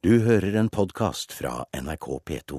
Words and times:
Du 0.00 0.14
hører 0.24 0.54
en 0.56 0.68
podkast 0.72 1.34
fra 1.36 1.66
NRK 1.76 2.06
P2. 2.24 2.58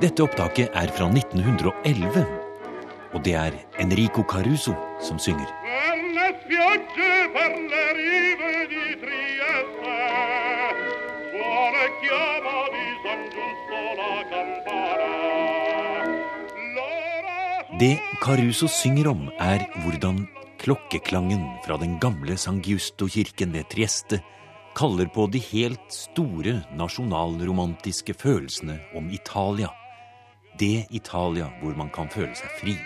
Dette 0.00 0.24
opptaket 0.24 0.72
er 0.72 0.88
fra 0.96 1.10
1911, 1.12 2.22
og 3.12 3.20
det 3.26 3.34
er 3.36 3.58
Enrico 3.76 4.24
Caruso 4.24 4.72
som 5.04 5.20
synger. 5.20 5.52
Det 17.84 17.96
Caruso 18.24 18.66
synger 18.80 19.12
om, 19.12 19.28
er 19.36 19.68
hvordan 19.84 20.24
klokkeklangen 20.62 21.42
fra 21.66 21.76
den 21.76 21.98
gamle 21.98 22.36
San 22.38 22.60
Giusto-kirken 22.62 23.50
ved 23.52 23.66
Trieste 23.70 24.20
kaller 24.78 25.08
på 25.10 25.26
de 25.26 25.40
helt 25.42 25.90
store 25.90 26.60
nasjonalromantiske 26.78 28.14
følelsene 28.14 28.78
om 28.96 29.10
Italia. 29.10 29.72
Det 30.58 30.86
Italia 30.94 31.50
hvor 31.60 31.74
man 31.74 31.90
kan 31.90 32.10
føle 32.12 32.34
seg 32.38 32.54
fri. 32.60 32.76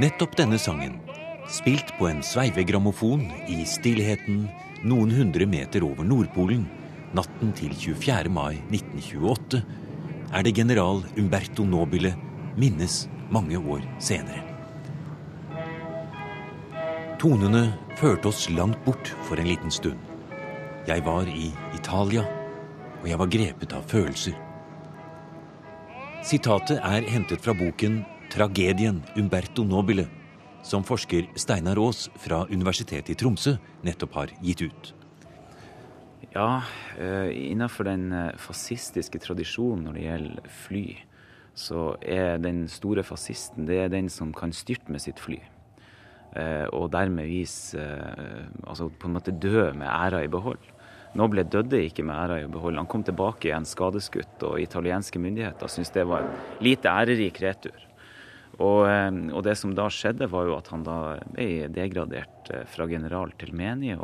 Nettopp 0.00 0.36
denne 0.36 0.60
sangen, 0.60 1.00
spilt 1.48 1.96
på 1.98 2.10
en 2.12 2.20
sveivegrammofon 2.24 3.24
i 3.48 3.62
stillheten 3.64 4.44
noen 4.84 5.12
hundre 5.16 5.48
meter 5.48 5.88
over 5.88 6.04
Nordpolen 6.04 6.68
natten 7.16 7.56
til 7.56 7.72
24. 7.74 8.28
mai 8.28 8.60
1928, 8.70 9.64
er 10.30 10.44
det 10.46 10.54
general 10.54 11.00
Umberto 11.18 11.64
Nobile 11.66 12.12
minnes 12.56 13.08
mange 13.30 13.58
år 13.58 13.84
senere. 14.02 14.46
Tonene 17.20 17.66
førte 18.00 18.30
oss 18.30 18.46
langt 18.50 18.80
bort 18.86 19.10
for 19.28 19.36
en 19.36 19.50
liten 19.50 19.70
stund. 19.70 19.98
Jeg 20.88 21.04
var 21.04 21.28
i 21.28 21.50
Italia, 21.76 22.22
og 23.02 23.08
jeg 23.08 23.18
var 23.20 23.28
grepet 23.34 23.74
av 23.76 23.84
følelser. 23.90 24.38
Sitatet 26.24 26.80
er 26.80 27.04
hentet 27.08 27.40
fra 27.44 27.52
boken 27.56 28.04
'Tragedien 28.30 29.02
Umberto 29.16 29.64
Nobile', 29.64 30.08
som 30.62 30.84
forsker 30.84 31.28
Steinar 31.36 31.76
Aas 31.76 32.08
fra 32.16 32.46
Universitetet 32.50 33.10
i 33.10 33.14
Tromsø 33.14 33.56
nettopp 33.82 34.14
har 34.14 34.32
gitt 34.42 34.62
ut. 34.62 34.94
Ja, 36.34 36.62
innenfor 37.32 37.84
den 37.84 38.12
fascistiske 38.38 39.18
tradisjonen 39.18 39.84
når 39.84 39.92
det 39.92 40.04
gjelder 40.04 40.50
fly, 40.66 40.84
så 41.58 41.94
er 42.00 42.38
den 42.42 42.66
store 42.70 43.04
fascisten 43.06 43.66
det 43.68 43.80
er 43.84 43.92
den 43.92 44.08
som 44.12 44.34
kan 44.36 44.52
styrte 44.54 44.92
med 44.92 45.02
sitt 45.02 45.20
fly. 45.20 45.40
Og 46.70 46.92
dermed 46.94 47.26
vise 47.26 47.74
Altså 48.62 48.86
på 48.86 49.08
en 49.08 49.16
måte 49.16 49.34
dø 49.34 49.72
med 49.74 49.88
æra 49.90 50.20
i 50.22 50.30
behold. 50.30 50.62
Noble 51.18 51.42
døde 51.42 51.80
ikke 51.82 52.04
med 52.06 52.14
æra 52.14 52.36
i 52.44 52.50
behold. 52.50 52.78
Han 52.78 52.86
kom 52.86 53.02
tilbake 53.02 53.48
igjen 53.48 53.66
skadeskutt, 53.66 54.44
og 54.46 54.60
italienske 54.62 55.18
myndigheter 55.18 55.70
syntes 55.70 55.90
det 55.96 56.06
var 56.06 56.22
en 56.22 56.62
lite 56.62 56.86
ærerik 56.90 57.40
retur. 57.42 57.86
Og, 58.60 58.84
og, 58.86 59.40
det 59.46 59.56
som 59.56 59.72
da 59.74 59.88
skjedde, 59.90 60.28
var 60.30 60.46
jo 60.46 60.56
at 60.58 60.68
han 60.70 60.84
da 60.84 61.16
ble 61.32 61.66
degradert 61.72 62.50
fra 62.70 62.86
general 62.90 63.32
til 63.40 63.54
menig. 63.56 63.96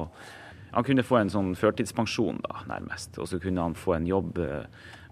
han 0.73 0.85
kunne 0.85 1.05
få 1.05 1.21
en 1.21 1.31
sånn 1.31 1.55
førtidspensjon, 1.55 2.41
da, 2.43 2.65
nærmest. 2.67 3.19
Og 3.19 3.29
så 3.29 3.39
kunne 3.39 3.63
han 3.63 3.77
få 3.77 3.99
en 3.99 4.07
jobb 4.07 4.41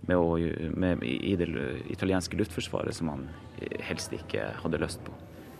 med 0.06 0.16
å, 0.16 0.36
med, 0.76 1.02
i 1.02 1.34
det 1.40 1.48
italienske 1.92 2.36
luftforsvaret 2.36 2.96
som 2.96 3.10
han 3.12 3.28
helst 3.84 4.12
ikke 4.12 4.50
hadde 4.62 4.80
lyst 4.82 5.02
på. 5.04 5.14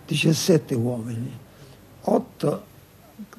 17 0.09 0.77
uomini, 0.77 1.33
8 2.13 2.55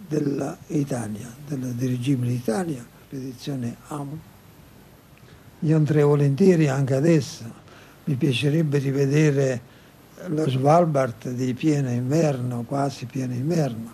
dell'Italia, 0.10 1.30
del, 1.50 1.68
del 1.76 1.90
regime 1.90 2.28
d'Italia, 2.28 2.86
spedizione 3.08 3.76
AMO. 3.88 4.18
Io 5.60 5.76
andrei 5.76 6.04
volentieri 6.04 6.68
anche 6.68 6.96
adesso. 6.96 7.64
Mi 8.06 8.16
piacerebbe 8.16 8.78
rivedere 8.78 9.62
lo 10.28 10.50
Svalbard 10.50 11.30
di 11.30 11.54
pieno 11.54 11.90
inverno, 11.90 12.64
quasi 12.64 13.06
pieno 13.06 13.34
inverno. 13.34 13.94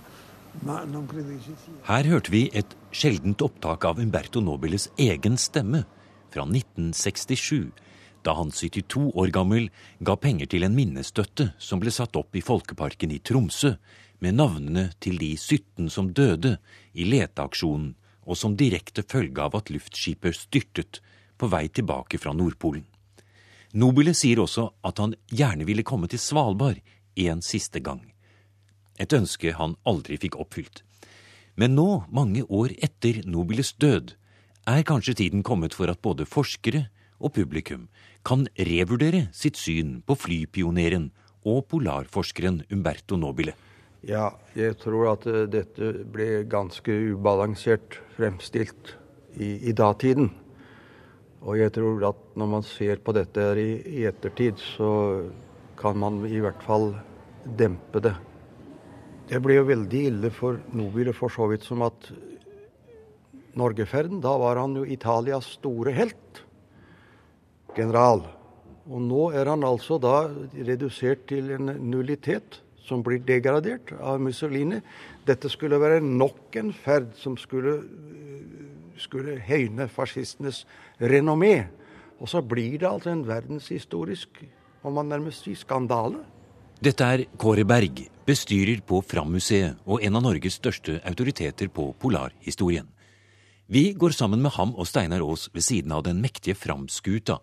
Her 1.88 2.07
hørte 2.11 2.31
vi 2.33 2.49
et 2.51 2.75
sjeldent 2.91 3.39
opptak 3.41 3.85
av 3.88 4.01
Umberto 4.03 4.41
Nobiles 4.43 4.89
egen 4.99 5.38
stemme 5.39 5.85
fra 6.31 6.45
1967, 6.47 7.71
da 8.23 8.35
han 8.37 8.51
72 8.51 9.11
år 9.17 9.31
gammel 9.33 9.69
ga 9.99 10.15
penger 10.15 10.49
til 10.51 10.65
en 10.65 10.75
minnestøtte 10.77 11.51
som 11.59 11.81
ble 11.81 11.93
satt 11.93 12.15
opp 12.19 12.35
i 12.37 12.43
Folkeparken 12.45 13.13
i 13.13 13.19
Tromsø, 13.19 13.75
med 14.21 14.37
navnene 14.37 14.91
til 15.01 15.17
de 15.17 15.33
17 15.37 15.89
som 15.89 16.11
døde 16.13 16.57
i 16.93 17.07
leteaksjonen 17.09 17.95
og 18.29 18.37
som 18.37 18.53
direkte 18.57 19.01
følge 19.01 19.41
av 19.41 19.57
at 19.57 19.71
luftskipet 19.73 20.37
styrtet 20.37 21.01
på 21.41 21.49
vei 21.49 21.65
tilbake 21.73 22.19
fra 22.21 22.35
Nordpolen. 22.37 22.85
Nobile 23.73 24.13
sier 24.13 24.43
også 24.43 24.67
at 24.85 24.99
han 25.01 25.15
gjerne 25.31 25.65
ville 25.65 25.85
komme 25.87 26.09
til 26.11 26.21
Svalbard 26.21 26.81
en 27.15 27.41
siste 27.41 27.81
gang. 27.81 28.03
Et 28.99 29.13
ønske 29.15 29.55
han 29.57 29.77
aldri 29.87 30.19
fikk 30.21 30.37
oppfylt. 30.37 30.83
Men 31.55 31.75
nå, 31.75 32.03
mange 32.11 32.43
år 32.47 32.75
etter 32.83 33.23
Nobiles 33.25 33.73
død, 33.81 34.13
er 34.67 34.83
kanskje 34.85 35.17
tiden 35.17 35.44
kommet 35.44 35.73
for 35.73 35.89
at 35.91 36.01
både 36.01 36.25
forskere 36.29 36.85
og 37.22 37.33
publikum 37.33 37.88
kan 38.25 38.47
revurdere 38.57 39.27
sitt 39.33 39.57
syn 39.57 40.01
på 40.05 40.17
flypioneren 40.17 41.09
og 41.45 41.66
polarforskeren 41.72 42.61
Umberto 42.72 43.17
Nobile. 43.17 43.55
Ja, 44.05 44.31
jeg 44.57 44.77
tror 44.81 45.11
at 45.13 45.25
dette 45.53 45.91
ble 46.09 46.44
ganske 46.49 46.94
ubalansert 47.13 47.99
fremstilt 48.17 48.95
i, 49.38 49.69
i 49.69 49.73
datiden. 49.77 50.31
Og 51.41 51.57
jeg 51.57 51.73
tror 51.73 52.07
at 52.09 52.25
når 52.38 52.49
man 52.49 52.66
ser 52.66 53.01
på 53.01 53.13
dette 53.17 53.45
i, 53.57 53.69
i 54.01 54.05
ettertid, 54.09 54.61
så 54.78 54.89
kan 55.78 55.97
man 55.97 56.22
i 56.29 56.41
hvert 56.41 56.61
fall 56.66 56.91
dempe 57.57 58.01
det. 58.01 58.13
Det 59.29 59.39
ble 59.41 59.57
jo 59.57 59.69
veldig 59.69 60.01
ille 60.09 60.33
for 60.33 60.59
Nobile 60.75 61.13
for 61.17 61.33
så 61.33 61.47
vidt 61.49 61.66
som 61.66 61.81
at 61.85 62.11
Norgeferden, 63.57 64.22
da 64.23 64.35
var 64.39 64.59
han 64.62 64.75
jo 64.79 64.85
Italias 64.88 65.50
store 65.57 65.94
helt. 65.95 66.44
General. 67.75 68.23
Og 68.89 69.01
nå 69.06 69.29
er 69.38 69.47
han 69.51 69.63
altså 69.63 70.00
da 70.01 70.25
redusert 70.67 71.28
til 71.29 71.51
en 71.56 71.73
nullitet 71.91 72.61
som 72.81 73.03
blir 73.06 73.22
degradert 73.23 73.94
av 74.01 74.19
Mussolini. 74.23 74.81
Dette 75.28 75.51
skulle 75.51 75.79
være 75.79 76.01
nok 76.03 76.57
en 76.59 76.72
ferd 76.73 77.11
som 77.19 77.38
skulle, 77.40 77.78
skulle 79.00 79.38
høyne 79.47 79.88
fascistenes 79.91 80.66
renommé. 81.00 81.69
Og 82.22 82.29
så 82.29 82.41
blir 82.45 82.79
det 82.81 82.90
altså 82.90 83.13
en 83.13 83.25
verdenshistorisk, 83.28 84.44
om 84.84 84.97
man 84.97 85.09
nærmest 85.09 85.45
si, 85.45 85.56
skandale. 85.57 86.22
Dette 86.81 87.06
er 87.06 87.25
Kåre 87.38 87.63
Berg, 87.66 88.00
bestyrer 88.25 88.81
på 88.85 89.03
Fram-museet 89.06 89.78
og 89.85 90.01
en 90.01 90.17
av 90.17 90.25
Norges 90.25 90.57
største 90.57 90.97
autoriteter 91.06 91.69
på 91.69 91.91
polarhistorien. 92.01 92.90
Vi 93.73 93.93
går 93.93 94.09
sammen 94.09 94.41
med 94.43 94.51
ham 94.51 94.73
og 94.75 94.83
Steinar 94.89 95.21
Aas 95.23 95.45
ved 95.53 95.63
siden 95.63 95.93
av 95.95 96.01
den 96.03 96.17
mektige 96.19 96.57
Fram-skuta, 96.59 97.37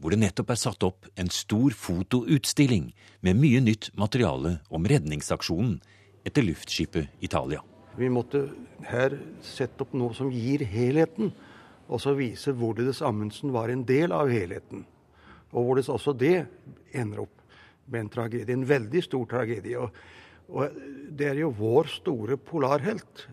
hvor 0.00 0.14
det 0.14 0.22
nettopp 0.22 0.54
er 0.54 0.56
satt 0.56 0.86
opp 0.88 1.04
en 1.20 1.28
stor 1.28 1.76
fotoutstilling 1.76 2.86
med 3.20 3.36
mye 3.36 3.60
nytt 3.60 3.90
materiale 3.92 4.54
om 4.72 4.88
redningsaksjonen 4.88 5.74
etter 6.24 6.48
luftskipet 6.48 7.20
Italia. 7.20 7.60
Vi 7.92 8.08
måtte 8.08 8.46
her 8.88 9.18
sette 9.44 9.84
opp 9.84 9.92
noe 9.92 10.16
som 10.16 10.32
gir 10.32 10.64
helheten, 10.64 11.34
og 11.92 12.00
så 12.00 12.16
vise 12.16 12.56
hvorledes 12.56 13.04
Amundsen 13.04 13.52
var 13.52 13.68
en 13.68 13.84
del 13.84 14.16
av 14.16 14.32
helheten. 14.32 14.86
Og 15.52 15.60
hvorledes 15.60 15.92
også 15.92 16.16
det 16.16 16.38
ender 16.96 17.26
opp 17.26 17.44
med 17.84 18.06
en 18.06 18.14
tragedie, 18.16 18.48
en 18.48 18.64
veldig 18.64 19.04
stor 19.04 19.28
tragedie. 19.28 19.76
Og, 19.76 19.92
og 20.48 20.76
det 21.16 21.30
er 21.30 21.40
jo 21.40 21.50
vår 21.56 21.88
store 21.90 22.36
polarhelt. 22.38 23.26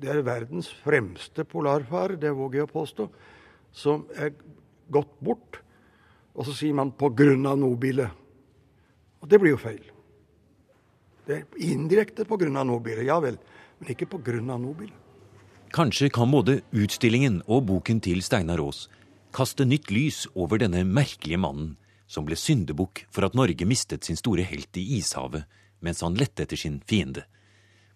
Det 0.00 0.08
er 0.10 0.24
verdens 0.26 0.70
fremste 0.82 1.44
polarfar, 1.46 2.16
det 2.18 2.32
våger 2.34 2.62
jeg 2.62 2.68
å 2.68 2.72
påstå, 2.72 3.06
som 3.76 4.06
er 4.16 4.32
gått 4.90 5.12
bort 5.20 5.60
og 6.36 6.44
så 6.44 6.52
sier 6.52 6.76
man 6.76 6.92
av 6.92 7.58
Nobile'. 7.58 8.10
Og 9.22 9.28
det 9.28 9.40
blir 9.40 9.54
jo 9.54 9.60
feil. 9.60 9.82
Det 11.26 11.36
er 11.36 11.44
indirekte 11.58 12.26
av 12.28 12.66
Nobile, 12.66 13.02
ja 13.04 13.18
vel, 13.20 13.38
men 13.80 13.90
ikke 13.90 14.06
av 14.50 14.60
Nobile. 14.60 14.92
Kanskje 15.72 16.10
kan 16.10 16.30
både 16.30 16.62
utstillingen 16.72 17.42
og 17.48 17.66
boken 17.66 18.00
til 18.00 18.22
Steinar 18.22 18.60
Aas 18.60 18.88
kaste 19.32 19.64
nytt 19.64 19.90
lys 19.90 20.26
over 20.34 20.58
denne 20.58 20.84
merkelige 20.84 21.38
mannen 21.38 21.76
som 22.06 22.24
ble 22.24 22.36
syndebukk 22.36 23.06
for 23.10 23.24
at 23.24 23.34
Norge 23.34 23.66
mistet 23.66 24.04
sin 24.04 24.16
store 24.16 24.42
helt 24.42 24.76
i 24.76 24.98
ishavet 24.98 25.44
mens 25.80 26.02
han 26.04 26.16
lette 26.18 26.46
etter 26.46 26.60
sin 26.60 26.80
fiende. 26.86 27.24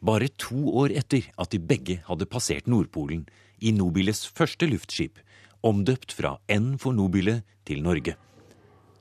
Bare 0.00 0.30
to 0.40 0.70
år 0.80 0.94
etter 0.96 1.26
at 1.36 1.52
de 1.52 1.60
begge 1.60 2.00
hadde 2.06 2.28
passert 2.30 2.68
Nordpolen 2.70 3.26
i 3.60 3.72
Nobiles 3.76 4.24
første 4.26 4.68
luftskip, 4.70 5.20
omdøpt 5.62 6.14
fra 6.16 6.38
N 6.48 6.76
for 6.80 6.96
Nobile 6.96 7.42
til 7.68 7.82
Norge. 7.84 8.16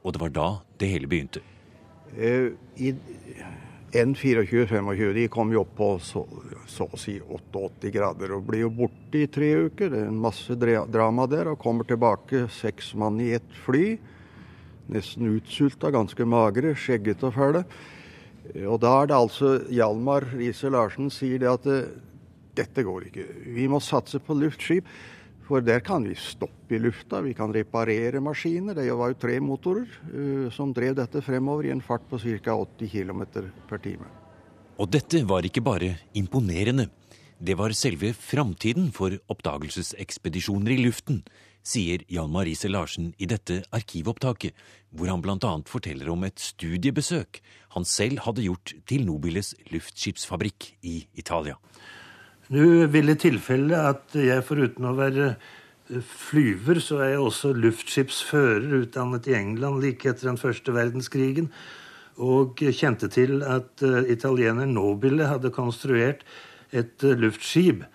Og 0.03 0.15
det 0.15 0.21
var 0.21 0.35
da 0.35 0.49
det 0.79 0.91
hele 0.91 1.07
begynte. 1.07 1.43
I 2.15 2.93
N24-25 3.93 5.13
de 5.13 5.27
kom 5.31 5.53
jo 5.53 5.63
opp 5.63 5.71
på 5.77 5.87
så, 6.03 6.21
så, 6.69 6.85
å 6.85 6.99
si 6.99 7.15
88 7.21 7.89
grader 7.93 8.35
og 8.35 8.45
blir 8.49 8.67
jo 8.67 8.73
borte 8.83 9.23
i 9.23 9.29
tre 9.31 9.49
uker. 9.69 9.89
Det 9.89 10.03
er 10.03 10.11
en 10.11 10.21
masse 10.21 10.55
drama 10.59 11.25
der, 11.29 11.49
og 11.49 11.61
kommer 11.61 11.87
tilbake 11.87 12.47
seks 12.53 12.93
mann 12.99 13.21
i 13.23 13.31
ett 13.37 13.55
fly. 13.65 13.97
Nesten 14.93 15.31
utsulta, 15.31 15.91
ganske 15.93 16.25
magre, 16.25 16.75
skjeggete 16.77 17.29
og 17.29 17.35
fæle. 17.37 17.63
Og 18.65 18.79
da 18.81 18.95
er 19.01 19.09
det 19.09 19.17
altså 19.17 19.55
Hjalmar 19.69 20.25
Riise 20.33 20.71
Larsen 20.73 21.11
sier 21.13 21.41
det 21.41 21.49
at 21.51 21.67
dette 22.57 22.83
går 22.85 23.09
ikke. 23.09 23.25
Vi 23.55 23.67
må 23.71 23.81
satse 23.83 24.21
på 24.23 24.37
luftskip. 24.37 24.87
For 25.49 25.65
der 25.65 25.81
kan 25.81 26.03
vi 26.05 26.13
stoppe 26.13 26.75
i 26.77 26.79
lufta, 26.81 27.23
vi 27.25 27.33
kan 27.33 27.49
reparere 27.49 28.21
maskiner. 28.21 28.77
Det 28.77 28.85
var 28.93 29.09
jo 29.09 29.17
tre 29.17 29.39
motorer 29.41 29.87
uh, 30.13 30.45
som 30.53 30.69
drev 30.77 30.93
dette 30.99 31.23
fremover 31.25 31.65
i 31.65 31.73
en 31.73 31.81
fart 31.81 32.05
på 32.09 32.19
ca. 32.21 32.53
80 32.53 32.91
km 32.93 33.23
per 33.65 33.81
time. 33.81 34.05
Og 34.77 34.91
dette 34.93 35.23
var 35.25 35.47
ikke 35.47 35.65
bare 35.65 35.95
imponerende. 36.13 36.85
Det 37.39 37.55
var 37.57 37.73
selve 37.73 38.11
framtiden 38.13 38.91
for 38.93 39.15
oppdagelsesekspedisjoner 39.31 40.75
i 40.75 40.83
luften, 40.83 41.23
sier 41.65 42.03
Jan 42.11 42.29
Marise 42.31 42.69
Larsen 42.69 43.13
i 43.17 43.25
dette 43.25 43.63
arkivopptaket, 43.75 44.53
hvor 44.93 45.09
han 45.09 45.23
bl.a. 45.23 45.53
forteller 45.65 46.11
om 46.13 46.27
et 46.27 46.39
studiebesøk 46.39 47.41
han 47.75 47.85
selv 47.85 48.23
hadde 48.25 48.45
gjort 48.45 48.73
til 48.89 49.05
Nobiles 49.05 49.53
luftskipsfabrikk 49.69 50.71
i 50.81 51.01
Italia. 51.19 51.57
Nå 52.49 52.87
ville 52.89 53.13
tilfellet 53.13 53.21
tilfelle 53.21 53.81
at 53.91 54.15
jeg 54.17 54.45
foruten 54.47 54.87
å 54.89 54.95
være 54.97 55.27
eh, 55.35 56.01
flyver, 56.01 56.79
så 56.81 57.03
er 57.03 57.11
jeg 57.13 57.27
også 57.27 57.53
luftskipsfører, 57.53 58.65
utdannet 58.81 59.29
i 59.29 59.37
England 59.37 59.83
like 59.83 60.09
etter 60.09 60.31
den 60.31 60.41
første 60.41 60.73
verdenskrigen. 60.73 61.51
Og 62.19 62.59
kjente 62.75 63.07
til 63.07 63.45
at 63.47 63.79
uh, 63.85 64.01
italiener 64.11 64.67
Nobile 64.67 65.29
hadde 65.29 65.53
konstruert 65.55 66.25
et 66.75 67.05
uh, 67.05 67.13
luftskip 67.15 67.85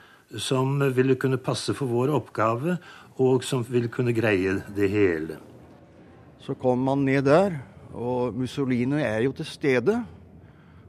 som 0.41 0.79
ville 0.97 1.19
kunne 1.21 1.37
passe 1.37 1.75
for 1.77 1.91
vår 1.91 2.15
oppgave, 2.15 2.79
og 3.21 3.45
som 3.45 3.67
ville 3.69 3.91
kunne 3.93 4.15
greie 4.17 4.57
det 4.75 4.89
hele. 4.91 5.37
Så 6.41 6.57
kom 6.57 6.81
man 6.87 7.05
ned 7.05 7.27
der, 7.29 7.59
og 7.95 8.35
Mussolini 8.37 9.01
er 9.03 9.25
jo 9.27 9.33
til 9.37 9.47
stede. 9.49 9.97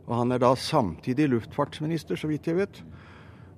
Og 0.05 0.13
han 0.19 0.33
er 0.33 0.41
da 0.41 0.51
samtidig 0.57 1.29
luftfartsminister, 1.31 2.17
så 2.17 2.29
vidt 2.29 2.49
jeg 2.49 2.59
vet. 2.59 2.81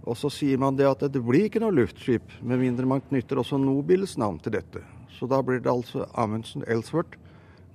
Og 0.07 0.15
så 0.15 0.31
sier 0.31 0.59
man 0.59 0.77
det 0.79 0.87
at 0.87 1.03
det 1.11 1.23
blir 1.23 1.49
ikke 1.49 1.59
noe 1.63 1.75
luftskip, 1.75 2.29
med 2.39 2.61
mindre 2.61 2.87
man 2.87 3.03
knytter 3.09 3.41
også 3.41 3.59
Nobils 3.59 4.15
navn 4.19 4.39
til 4.39 4.55
dette. 4.55 4.83
Så 5.17 5.27
da 5.27 5.41
blir 5.43 5.59
det 5.59 5.71
altså 5.71 6.05
Amundsen 6.15 6.63
Elsworth, 6.67 7.17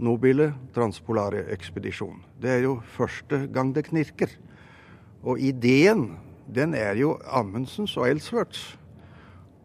Nobile 0.01 0.53
Transpolare 0.75 1.45
Ekspedisjon. 1.53 2.23
Det 2.41 2.51
er 2.51 2.65
jo 2.65 2.79
første 2.97 3.45
gang 3.53 3.75
det 3.77 3.89
knirker. 3.91 4.33
Og 5.23 5.41
ideen, 5.41 6.15
den 6.49 6.73
er 6.75 6.97
jo 6.99 7.19
Amundsens 7.29 7.97
og 8.01 8.09
Elsworths. 8.09 8.79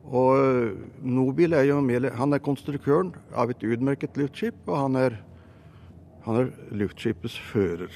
Og 0.08 0.72
Nobil 1.04 1.54
er 1.54 1.66
jo 1.68 1.82
han 2.16 2.34
er 2.34 2.44
konstruktøren 2.44 3.12
av 3.36 3.52
et 3.52 3.64
utmerket 3.64 4.16
luftskip, 4.16 4.56
og 4.68 4.78
han 4.86 4.96
er, 4.96 5.18
han 6.28 6.42
er 6.42 6.54
luftskipets 6.76 7.38
fører. 7.50 7.92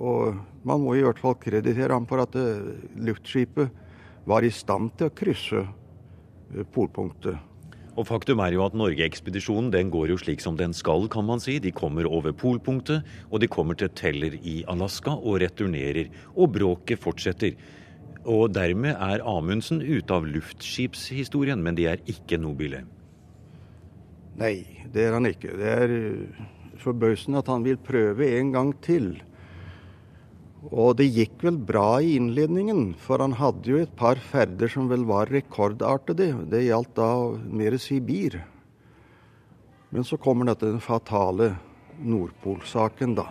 Og 0.00 0.36
man 0.68 0.82
må 0.82 0.96
i 0.96 1.04
hvert 1.04 1.20
fall 1.20 1.38
kreditere 1.40 1.92
ham 1.92 2.06
for 2.08 2.22
at 2.22 2.36
eh, 2.36 2.72
luftskipet 3.00 3.72
var 4.28 4.44
i 4.44 4.52
stand 4.52 4.92
til 4.98 5.08
å 5.08 5.14
krysse 5.16 5.62
eh, 5.64 6.66
polpunktet. 6.74 7.40
Og 7.98 8.06
Faktum 8.08 8.40
er 8.44 8.54
jo 8.54 8.62
at 8.64 8.76
Norgeekspedisjonen 8.78 9.72
den 9.74 9.90
går 9.92 10.12
jo 10.12 10.20
slik 10.20 10.40
som 10.44 10.56
den 10.56 10.72
skal, 10.76 11.08
kan 11.12 11.26
man 11.26 11.42
si. 11.42 11.58
De 11.60 11.72
kommer 11.74 12.06
over 12.08 12.32
polpunktet, 12.36 13.04
og 13.28 13.42
de 13.42 13.48
kommer 13.50 13.76
til 13.76 13.90
Teller 13.96 14.36
i 14.40 14.60
Alaska 14.70 15.16
og 15.16 15.40
returnerer. 15.42 16.12
Og 16.36 16.54
bråket 16.54 17.02
fortsetter. 17.02 17.56
Og 18.28 18.52
dermed 18.52 18.94
er 18.94 19.24
Amundsen 19.26 19.82
ute 19.82 20.16
av 20.16 20.28
luftskipshistorien, 20.28 21.60
men 21.64 21.76
de 21.76 21.88
er 21.90 22.04
ikke 22.08 22.38
nobile. 22.40 22.84
Nei, 24.40 24.54
det 24.92 25.08
er 25.08 25.16
han 25.18 25.28
ikke. 25.28 25.56
Det 25.60 25.76
er 25.82 25.98
eh, 25.98 26.48
forbausende 26.82 27.42
at 27.42 27.50
han 27.52 27.64
vil 27.66 27.80
prøve 27.80 28.28
en 28.38 28.52
gang 28.54 28.72
til. 28.84 29.12
Og 30.68 30.98
det 30.98 31.08
gikk 31.14 31.40
vel 31.46 31.56
bra 31.56 32.02
i 32.04 32.16
innledningen, 32.18 32.90
for 33.00 33.22
han 33.24 33.38
hadde 33.38 33.70
jo 33.70 33.80
et 33.80 33.92
par 33.96 34.20
ferder 34.20 34.68
som 34.68 34.90
vel 34.90 35.06
var 35.08 35.30
rekordartede. 35.32 36.34
Det 36.52 36.66
gjaldt 36.66 36.92
da 36.98 37.10
mer 37.48 37.78
Sibir. 37.80 38.36
Men 39.90 40.04
så 40.06 40.20
kommer 40.20 40.50
dette 40.50 40.68
den 40.68 40.82
fatale 40.84 41.54
Nordpolsaken, 42.00 43.16
da. 43.16 43.26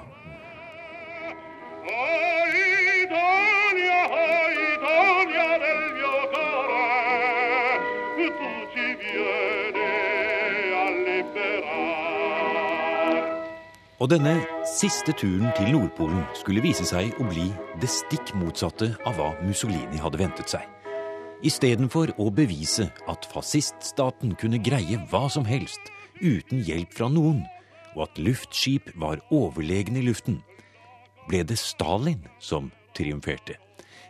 Og 13.99 14.07
denne 14.07 14.37
siste 14.63 15.11
turen 15.11 15.49
til 15.57 15.73
Nordpolen 15.73 16.21
skulle 16.39 16.63
vise 16.63 16.85
seg 16.87 17.11
å 17.19 17.25
bli 17.27 17.49
det 17.81 17.89
stikk 17.91 18.29
motsatte 18.39 18.93
av 19.03 19.17
hva 19.17 19.33
Mussolini 19.43 19.99
hadde 19.99 20.21
ventet 20.21 20.51
seg. 20.53 20.63
Istedenfor 21.43 22.13
å 22.15 22.29
bevise 22.31 22.85
at 23.11 23.27
fasciststaten 23.33 24.37
kunne 24.39 24.61
greie 24.63 25.01
hva 25.11 25.25
som 25.31 25.43
helst 25.47 25.91
uten 26.21 26.61
hjelp 26.63 26.95
fra 26.95 27.09
noen, 27.11 27.41
og 27.91 28.05
at 28.05 28.21
luftskip 28.23 28.87
var 28.99 29.19
overlegne 29.35 29.99
i 29.99 30.05
luften, 30.07 30.37
ble 31.27 31.41
det 31.43 31.57
Stalin 31.59 32.21
som 32.39 32.69
triumferte. 32.95 33.57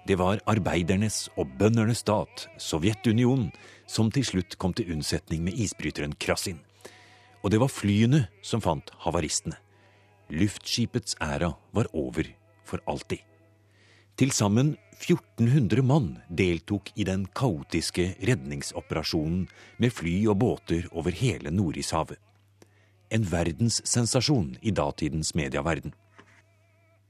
Det 0.05 0.19
var 0.21 0.43
arbeidernes 0.49 1.31
og 1.33 1.49
bøndernes 1.57 2.03
stat, 2.05 2.45
Sovjetunionen, 2.61 3.49
som 3.89 4.13
til 4.13 4.25
slutt 4.25 4.57
kom 4.61 4.73
til 4.77 4.93
unnsetning 4.93 5.41
med 5.45 5.57
isbryteren 5.57 6.13
Krasin. 6.21 6.61
Og 7.41 7.49
det 7.49 7.61
var 7.61 7.73
flyene 7.73 8.27
som 8.45 8.61
fant 8.61 8.93
havaristene. 9.01 9.57
Luftskipets 10.29 11.15
æra 11.17 11.55
var 11.73 11.87
over 11.93 12.27
for 12.65 12.77
alltid. 12.85 13.17
Til 14.13 14.29
sammen 14.31 14.75
1400 14.99 15.81
mann 15.81 16.09
deltok 16.29 16.91
i 16.95 17.05
den 17.07 17.23
kaotiske 17.33 18.11
redningsoperasjonen 18.27 19.47
med 19.79 19.89
fly 19.95 20.27
og 20.29 20.37
båter 20.43 20.85
over 20.91 21.09
hele 21.09 21.49
Nordishavet. 21.49 22.19
En 23.09 23.25
verdenssensasjon 23.25 24.57
i 24.61 24.69
datidens 24.69 25.33
medieverden. 25.33 25.95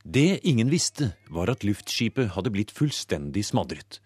Det 0.05 0.39
ingen 0.47 0.71
visste, 0.71 1.11
var 1.29 1.51
at 1.51 1.65
luftskipet 1.67 2.31
hadde 2.37 2.53
blitt 2.55 2.71
fullstendig 2.71 3.43
smadret. 3.43 3.99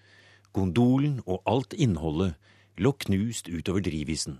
Gondolen 0.54 1.22
og 1.28 1.46
alt 1.46 1.78
innholdet 1.78 2.34
lå 2.82 2.96
knust 3.06 3.46
utover 3.46 3.86
drivisen, 3.86 4.40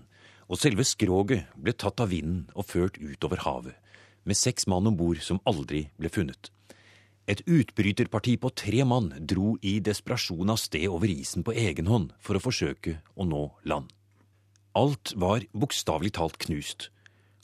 og 0.50 0.58
selve 0.58 0.82
skroget 0.82 1.46
ble 1.54 1.78
tatt 1.78 2.02
av 2.02 2.10
vinden 2.10 2.48
og 2.56 2.66
ført 2.72 2.98
utover 2.98 3.46
havet 3.46 3.78
med 4.24 4.38
seks 4.38 4.66
mann 4.70 4.86
om 4.90 4.96
bord 4.96 5.20
som 5.22 5.40
aldri 5.48 5.86
ble 6.00 6.10
funnet. 6.12 6.50
Et 7.26 7.40
utbryterparti 7.48 8.36
på 8.36 8.50
tre 8.52 8.84
mann 8.84 9.12
dro 9.20 9.54
i 9.64 9.78
desperasjon 9.80 10.52
av 10.52 10.60
sted 10.60 10.84
over 10.92 11.08
isen 11.08 11.44
på 11.44 11.54
egen 11.56 11.88
hånd 11.88 12.12
for 12.20 12.36
å 12.36 12.42
forsøke 12.44 12.98
å 13.16 13.24
nå 13.24 13.46
land. 13.64 13.88
Alt 14.76 15.14
var 15.16 15.46
bokstavelig 15.54 16.12
talt 16.18 16.36
knust, 16.44 16.90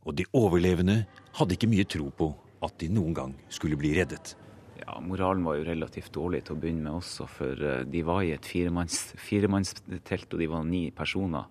og 0.04 0.18
de 0.18 0.26
overlevende 0.36 1.04
hadde 1.38 1.56
ikke 1.56 1.70
mye 1.70 1.88
tro 1.88 2.10
på 2.12 2.32
at 2.66 2.76
de 2.82 2.90
noen 2.92 3.16
gang 3.16 3.34
skulle 3.48 3.78
bli 3.80 3.94
reddet. 3.96 4.34
Ja, 4.80 4.98
Moralen 5.04 5.44
var 5.44 5.56
jo 5.56 5.64
relativt 5.68 6.12
dårlig 6.12 6.42
til 6.44 6.56
å 6.56 6.60
begynne 6.60 6.88
med 6.88 6.98
også, 6.98 7.26
for 7.30 7.64
eh, 7.64 7.82
de 7.88 8.04
var 8.04 8.24
i 8.24 8.34
et 8.34 8.46
firemannstelt, 8.46 10.28
og 10.32 10.40
de 10.40 10.48
var 10.50 10.64
ni 10.68 10.88
personer. 10.96 11.48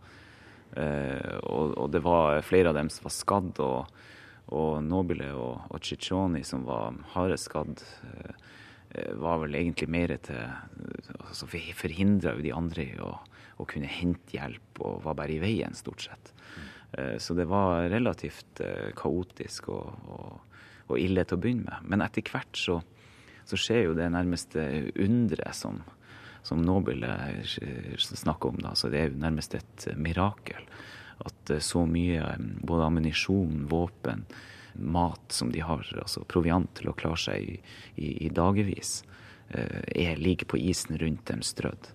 Eh, 0.75 1.37
og, 1.45 1.75
og, 1.77 1.87
det 1.93 2.01
var 2.05 2.41
flere 2.45 2.73
av 2.73 2.77
dem 2.77 2.89
som 2.93 3.07
var 3.07 3.15
skadd. 3.15 3.61
og 3.63 3.93
og 4.55 4.83
Nobile 4.83 5.29
og, 5.37 5.69
og 5.69 5.83
Chichoni, 5.85 6.41
som 6.47 6.65
var 6.67 6.95
hardest 7.13 7.49
skadd, 7.49 7.83
eh, 8.09 9.11
var 9.21 9.43
vel 9.43 9.57
egentlig 9.59 9.89
mer 9.91 10.15
til 10.25 10.39
altså 11.19 11.49
Forhindra 11.49 12.33
de 12.41 12.53
andre 12.55 12.85
i 12.87 12.95
å, 13.05 13.11
å, 13.61 13.67
kunne 13.69 13.89
hente 13.89 14.33
hjelp, 14.33 14.81
og 14.81 15.03
var 15.05 15.19
bare 15.19 15.35
i 15.35 15.41
veien, 15.43 15.77
stort 15.77 16.07
sett. 16.07 16.33
Mm. 16.33 16.69
Så 17.21 17.35
det 17.37 17.45
var 17.51 17.85
relativt 17.93 18.63
eh, 18.65 18.89
kaotisk 18.97 19.69
og, 19.69 20.09
og, 20.09 20.57
og, 20.87 20.95
ille 20.97 21.21
til 21.21 21.37
å 21.37 21.43
begynne 21.43 21.67
med. 21.67 21.91
Men 21.91 22.01
etter 22.01 22.25
hvert 22.25 22.57
så, 22.57 22.79
så 23.45 23.59
skjer 23.61 23.83
jo 23.85 23.97
det 23.99 24.09
nærmeste 24.09 24.65
underet 24.97 25.53
som, 25.53 25.83
som 26.41 26.65
Nobile 26.65 27.13
snakker 27.45 28.55
om. 28.55 28.63
Da. 28.65 28.73
Så 28.73 28.89
det 28.89 29.03
er 29.03 29.11
jo 29.11 29.21
nærmest 29.21 29.53
et 29.59 29.91
mirakel 30.01 30.65
at 31.25 31.51
så 31.63 31.83
mye 31.89 32.35
både 32.63 32.87
ammunisjon, 32.87 33.65
våpen, 33.69 34.25
mat 34.79 35.31
som 35.33 35.51
de 35.51 35.59
har, 35.59 35.83
altså 35.99 36.23
proviant 36.29 36.69
til 36.77 36.91
å 36.91 36.95
klare 36.97 37.19
seg 37.19 37.43
i, 37.43 37.55
i, 37.99 38.11
i 38.27 38.29
dagevis, 38.33 39.01
eh, 39.49 39.81
er, 39.95 40.19
ligger 40.21 40.47
på 40.49 40.61
isen 40.61 40.97
rundt 41.01 41.25
dem 41.27 41.43
strødd. 41.43 41.91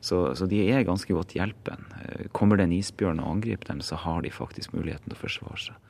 Så, 0.00 0.34
så, 0.38 0.46
de 0.46 0.60
er 0.70 0.84
ganske 0.86 1.12
godt 1.14 1.34
hjelpen. 1.38 1.86
Eh, 2.02 2.26
kommer 2.36 2.58
det 2.58 2.68
en 2.68 2.76
isbjørn 2.76 3.22
og 3.22 3.38
angriper 3.38 3.72
dem, 3.72 3.82
så 3.82 3.98
har 4.02 4.22
de 4.22 4.34
faktisk 4.34 4.76
muligheten 4.76 5.08
til 5.08 5.16
å 5.16 5.22
forsvare 5.24 5.62
seg. 5.68 5.82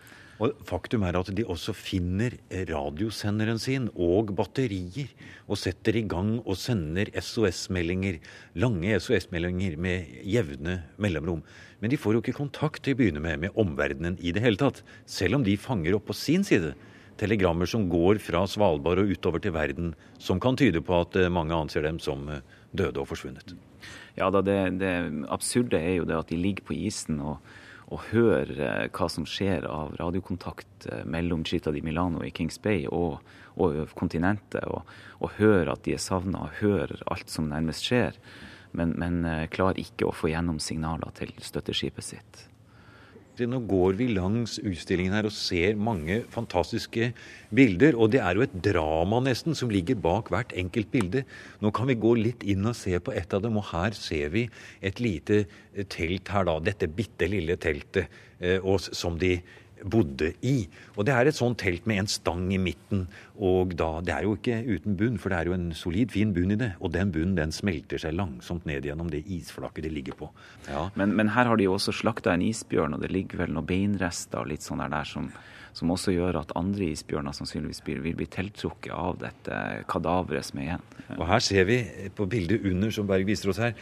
Og 0.43 0.52
Faktum 0.69 1.07
er 1.09 1.16
at 1.16 1.31
de 1.33 1.47
også 1.49 1.73
finner 1.73 2.35
radiosenderen 2.69 3.61
sin 3.61 3.88
og 3.95 4.35
batterier, 4.37 5.09
og 5.49 5.57
setter 5.61 5.97
i 5.97 6.05
gang 6.05 6.35
og 6.43 6.59
sender 6.61 7.09
SOS-meldinger, 7.16 8.19
lange 8.61 8.99
SOS-meldinger 9.00 9.78
med 9.81 10.19
jevne 10.28 10.83
mellomrom. 11.00 11.40
Men 11.81 11.93
de 11.93 12.00
får 12.00 12.16
jo 12.16 12.25
ikke 12.25 12.37
kontakt 12.37 12.85
til 12.85 12.97
å 12.97 13.00
begynne 13.00 13.23
med 13.25 13.47
med 13.47 13.57
omverdenen 13.57 14.21
i 14.21 14.35
det 14.37 14.45
hele 14.45 14.61
tatt, 14.61 14.83
selv 15.09 15.40
om 15.40 15.47
de 15.47 15.57
fanger 15.61 15.97
opp 15.97 16.11
på 16.11 16.16
sin 16.16 16.45
side 16.45 16.75
telegrammer 17.21 17.69
som 17.69 17.87
går 17.88 18.21
fra 18.21 18.43
Svalbard 18.49 19.00
og 19.00 19.12
utover 19.12 19.43
til 19.43 19.55
verden, 19.57 19.95
som 20.21 20.40
kan 20.43 20.59
tyde 20.59 20.83
på 20.85 21.00
at 21.00 21.16
eh, 21.16 21.33
mange 21.33 21.57
anser 21.57 21.87
dem 21.87 22.00
som 22.02 22.26
eh, 22.28 22.43
døde 22.76 23.00
og 23.00 23.09
forsvunnet. 23.09 23.55
Ja, 24.16 24.28
da, 24.33 24.43
det, 24.45 24.59
det 24.81 24.93
absurde 25.33 25.81
er 25.81 26.00
jo 26.00 26.09
det 26.09 26.19
at 26.19 26.33
de 26.33 26.40
ligger 26.40 26.66
på 26.69 26.76
isen 26.76 27.21
og 27.21 27.40
og 27.87 28.02
høre 28.11 28.57
eh, 28.57 28.88
hva 28.90 29.09
som 29.12 29.26
skjer 29.28 29.66
av 29.71 29.95
radiokontakt 30.00 30.88
eh, 30.90 31.05
mellom 31.07 31.45
Chita 31.47 31.73
di 31.75 31.83
Milano 31.87 32.25
i 32.26 32.33
Kings 32.35 32.59
Bay 32.62 32.87
og, 32.90 33.21
og 33.62 33.78
kontinentet. 33.99 34.66
Og, 34.66 34.83
og 35.23 35.38
høre 35.38 35.76
at 35.76 35.85
de 35.87 35.95
er 35.95 36.02
savna, 36.02 36.47
og 36.47 36.59
høre 36.62 36.99
alt 37.07 37.31
som 37.33 37.50
nærmest 37.52 37.87
skjer. 37.87 38.19
Men, 38.76 38.97
men 38.99 39.23
eh, 39.25 39.47
klarer 39.52 39.81
ikke 39.83 40.11
å 40.11 40.16
få 40.16 40.33
gjennom 40.33 40.59
signaler 40.62 41.14
til 41.16 41.33
støtteskipet 41.38 42.11
sitt. 42.11 42.47
Nå 43.45 43.59
går 43.69 43.99
vi 43.99 44.07
langs 44.16 44.57
utstillingen 44.62 45.12
her 45.12 45.28
og 45.28 45.35
ser 45.37 45.76
mange 45.76 46.23
fantastiske 46.33 47.11
bilder. 47.55 47.99
Og 47.99 48.14
det 48.14 48.23
er 48.25 48.38
jo 48.38 48.47
et 48.47 48.57
drama 48.64 49.21
nesten 49.25 49.57
som 49.59 49.73
ligger 49.73 49.99
bak 50.00 50.31
hvert 50.33 50.55
enkelt 50.57 50.88
bilde. 50.95 51.25
Nå 51.61 51.73
kan 51.76 51.90
vi 51.90 51.99
gå 52.00 52.14
litt 52.16 52.47
inn 52.49 52.64
og 52.64 52.78
se 52.78 52.97
på 52.97 53.12
et 53.12 53.37
av 53.37 53.45
dem, 53.45 53.59
og 53.61 53.69
her 53.75 53.97
ser 53.99 54.33
vi 54.33 54.47
et 54.81 55.02
lite 55.05 55.45
telt 55.93 56.33
her, 56.33 56.49
da. 56.49 56.57
Dette 56.64 56.88
bitte 56.88 57.28
lille 57.28 57.59
teltet 57.61 58.09
eh, 58.40 58.62
som 58.97 59.21
de 59.21 59.37
bodde 59.90 60.33
i. 60.47 60.66
Og 60.97 61.07
det 61.07 61.14
er 61.14 61.28
et 61.28 61.38
sånt 61.38 61.59
telt 61.62 61.87
med 61.88 62.02
en 62.02 62.11
stang 62.11 62.47
i 62.55 62.61
midten. 62.61 63.07
Og 63.37 63.75
da, 63.78 63.88
det 64.05 64.14
er 64.14 64.26
jo 64.26 64.37
ikke 64.37 64.59
uten 64.64 64.97
bunn, 64.99 65.19
for 65.21 65.33
det 65.33 65.38
er 65.38 65.50
jo 65.50 65.57
en 65.57 65.69
solid, 65.76 66.12
fin 66.14 66.33
bunn 66.37 66.55
i 66.55 66.61
det. 66.61 66.73
Og 66.81 66.93
den 66.95 67.12
bunnen 67.14 67.37
den 67.38 67.55
smelter 67.55 68.00
seg 68.02 68.16
langsomt 68.16 68.66
ned 68.69 68.87
gjennom 68.88 69.11
det 69.12 69.25
isflaket 69.25 69.87
det 69.87 69.93
ligger 69.95 70.16
på. 70.19 70.31
Ja. 70.71 70.88
Men, 70.99 71.14
men, 71.19 71.35
her 71.37 71.50
har 71.50 71.59
de 71.59 71.69
jo 71.69 71.76
også 71.76 71.95
slakta 71.95 72.35
en 72.35 72.45
isbjørn, 72.47 72.97
og 72.97 73.05
det 73.05 73.12
ligger 73.14 73.45
vel 73.45 73.55
noen 73.55 73.69
beinrester 73.69 74.43
og 74.43 74.50
litt 74.52 74.64
sånn 74.64 74.83
der, 74.83 74.93
der 74.95 75.09
som, 75.09 75.28
som, 75.76 75.93
også 75.93 76.14
gjør 76.16 76.40
at 76.43 76.57
andre 76.59 76.90
isbjørner 76.95 77.37
sannsynligvis 77.37 77.85
vil 77.87 78.02
bli 78.16 78.28
tiltrukket 78.33 78.95
av 78.97 79.21
dette 79.21 79.62
kadaveret 79.93 80.49
som 80.49 80.62
er 80.62 80.69
igjen. 80.71 80.90
Og 81.19 81.26
her 81.28 81.45
ser 81.45 81.69
vi 81.69 81.81
på 82.16 82.28
bildet 82.31 82.64
under, 82.66 82.95
som 82.95 83.09
Berg 83.09 83.28
viser 83.28 83.52
oss 83.52 83.62
her, 83.62 83.76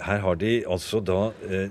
her 0.00 0.22
har 0.24 0.38
de 0.40 0.60
altså 0.70 1.02
da 1.04 1.22
eh, 1.44 1.68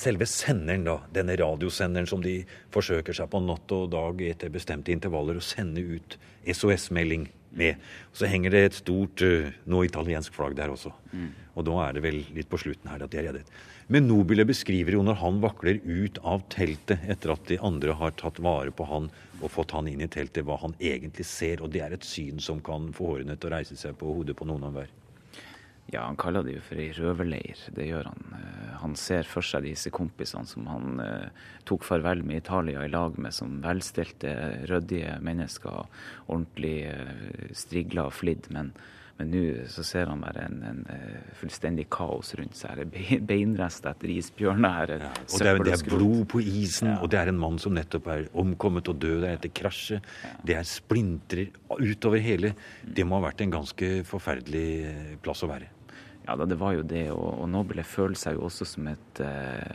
selve 0.00 0.26
senderen, 0.28 0.86
da, 0.86 0.98
denne 1.14 1.36
radiosenderen 1.38 2.08
som 2.08 2.22
de 2.24 2.40
forsøker 2.74 3.16
seg 3.16 3.30
på 3.32 3.40
natt 3.44 3.74
og 3.74 3.90
dag 3.92 4.22
etter 4.26 4.52
bestemte 4.52 4.94
intervaller 4.94 5.38
å 5.38 5.44
sende 5.44 5.82
ut 5.82 6.18
SOS-melding 6.46 7.28
med. 7.58 7.76
Så 8.12 8.28
henger 8.30 8.54
det 8.54 8.62
et 8.64 8.78
stort 8.78 9.22
uh, 9.24 9.50
nå 9.68 9.82
italiensk 9.86 10.34
flagg 10.36 10.56
der 10.58 10.72
også. 10.72 10.92
Mm. 11.12 11.28
Og 11.56 11.66
da 11.68 11.76
er 11.84 11.96
det 11.96 12.04
vel 12.06 12.22
litt 12.32 12.48
på 12.50 12.60
slutten 12.60 12.90
her 12.92 13.04
at 13.04 13.12
de 13.12 13.20
er 13.20 13.28
reddet. 13.28 13.52
Men 13.92 14.06
Nobile 14.08 14.46
beskriver 14.48 14.96
jo 14.96 15.02
når 15.04 15.18
han 15.20 15.42
vakler 15.42 15.82
ut 15.84 16.20
av 16.24 16.46
teltet 16.52 17.02
etter 17.12 17.34
at 17.34 17.44
de 17.50 17.58
andre 17.60 17.96
har 17.98 18.14
tatt 18.16 18.40
vare 18.40 18.72
på 18.72 18.86
han 18.88 19.10
og 19.42 19.50
fått 19.50 19.74
han 19.76 19.90
inn 19.90 20.04
i 20.04 20.08
teltet, 20.08 20.46
hva 20.46 20.56
han 20.62 20.76
egentlig 20.80 21.26
ser. 21.28 21.60
Og 21.60 21.72
det 21.74 21.82
er 21.84 21.96
et 21.96 22.06
syn 22.06 22.40
som 22.40 22.62
kan 22.64 22.92
få 22.96 23.10
hårene 23.12 23.36
til 23.36 23.50
å 23.50 23.56
reise 23.56 23.76
seg 23.76 23.98
på 23.98 24.14
hodet 24.14 24.38
på 24.38 24.48
noen 24.48 24.70
av 24.70 24.78
hver. 24.78 24.92
Ja, 25.92 26.06
han 26.06 26.16
kaller 26.16 26.46
det 26.46 26.54
jo 26.54 26.62
for 26.64 26.80
ei 26.80 26.88
røverleir. 26.96 27.58
Det 27.76 27.84
gjør 27.84 28.06
han. 28.08 28.36
Eh, 28.38 28.68
han 28.80 28.94
ser 28.96 29.28
for 29.28 29.44
seg 29.44 29.66
disse 29.66 29.92
kompisene 29.92 30.48
som 30.48 30.64
han 30.70 31.02
eh, 31.04 31.50
tok 31.68 31.84
farvel 31.84 32.22
med 32.24 32.40
Italia 32.40 32.86
i 32.86 32.92
lag 32.92 33.18
med, 33.20 33.34
som 33.36 33.58
velstelte, 33.60 34.32
ryddige 34.70 35.18
mennesker. 35.20 35.84
Ordentlig 36.30 36.78
eh, 36.88 37.52
strigla 37.52 38.06
og 38.08 38.16
flidd. 38.16 38.48
Men 38.56 38.72
nå 39.22 39.42
så 39.70 39.84
ser 39.84 40.08
han 40.08 40.22
bare 40.24 40.46
en, 40.48 40.56
en, 40.70 40.80
fullstendig 41.36 41.84
kaos 41.92 42.32
rundt 42.40 42.56
seg. 42.56 42.80
Det 42.94 43.04
er 43.18 43.20
beinrest 43.28 43.84
etter 43.86 44.14
isbjørner. 44.14 44.94
Ja, 44.96 45.12
og 45.12 45.44
det 45.44 45.52
er, 45.52 45.60
det 45.68 45.76
er, 45.76 45.84
blod 45.92 46.24
på 46.32 46.40
isen, 46.40 46.94
ja. 46.94 46.96
og 47.04 47.12
det 47.12 47.20
er 47.20 47.34
en 47.34 47.38
mann 47.44 47.60
som 47.62 47.76
nettopp 47.76 48.08
er 48.16 48.24
omkommet 48.32 48.88
og 48.88 48.96
død 49.04 49.28
etter 49.28 49.52
krasjet. 49.60 50.08
Ja. 50.24 50.32
Det 50.48 50.58
er 50.62 50.72
splintrer 50.72 51.52
utover 51.76 52.24
hele. 52.24 52.56
Det 52.80 53.04
må 53.04 53.20
ha 53.20 53.28
vært 53.28 53.44
en 53.44 53.54
ganske 53.60 53.94
forferdelig 54.08 55.20
plass 55.20 55.44
å 55.44 55.52
være. 55.52 55.71
Ja 56.26 56.36
da, 56.38 56.46
det 56.48 56.58
var 56.60 56.76
jo 56.76 56.84
det. 56.86 57.08
Og, 57.14 57.30
og 57.42 57.48
Nobile 57.50 57.84
føler 57.86 58.18
seg 58.18 58.38
jo 58.38 58.46
også 58.48 58.68
som 58.74 58.88
et 58.92 59.22
eh, 59.24 59.74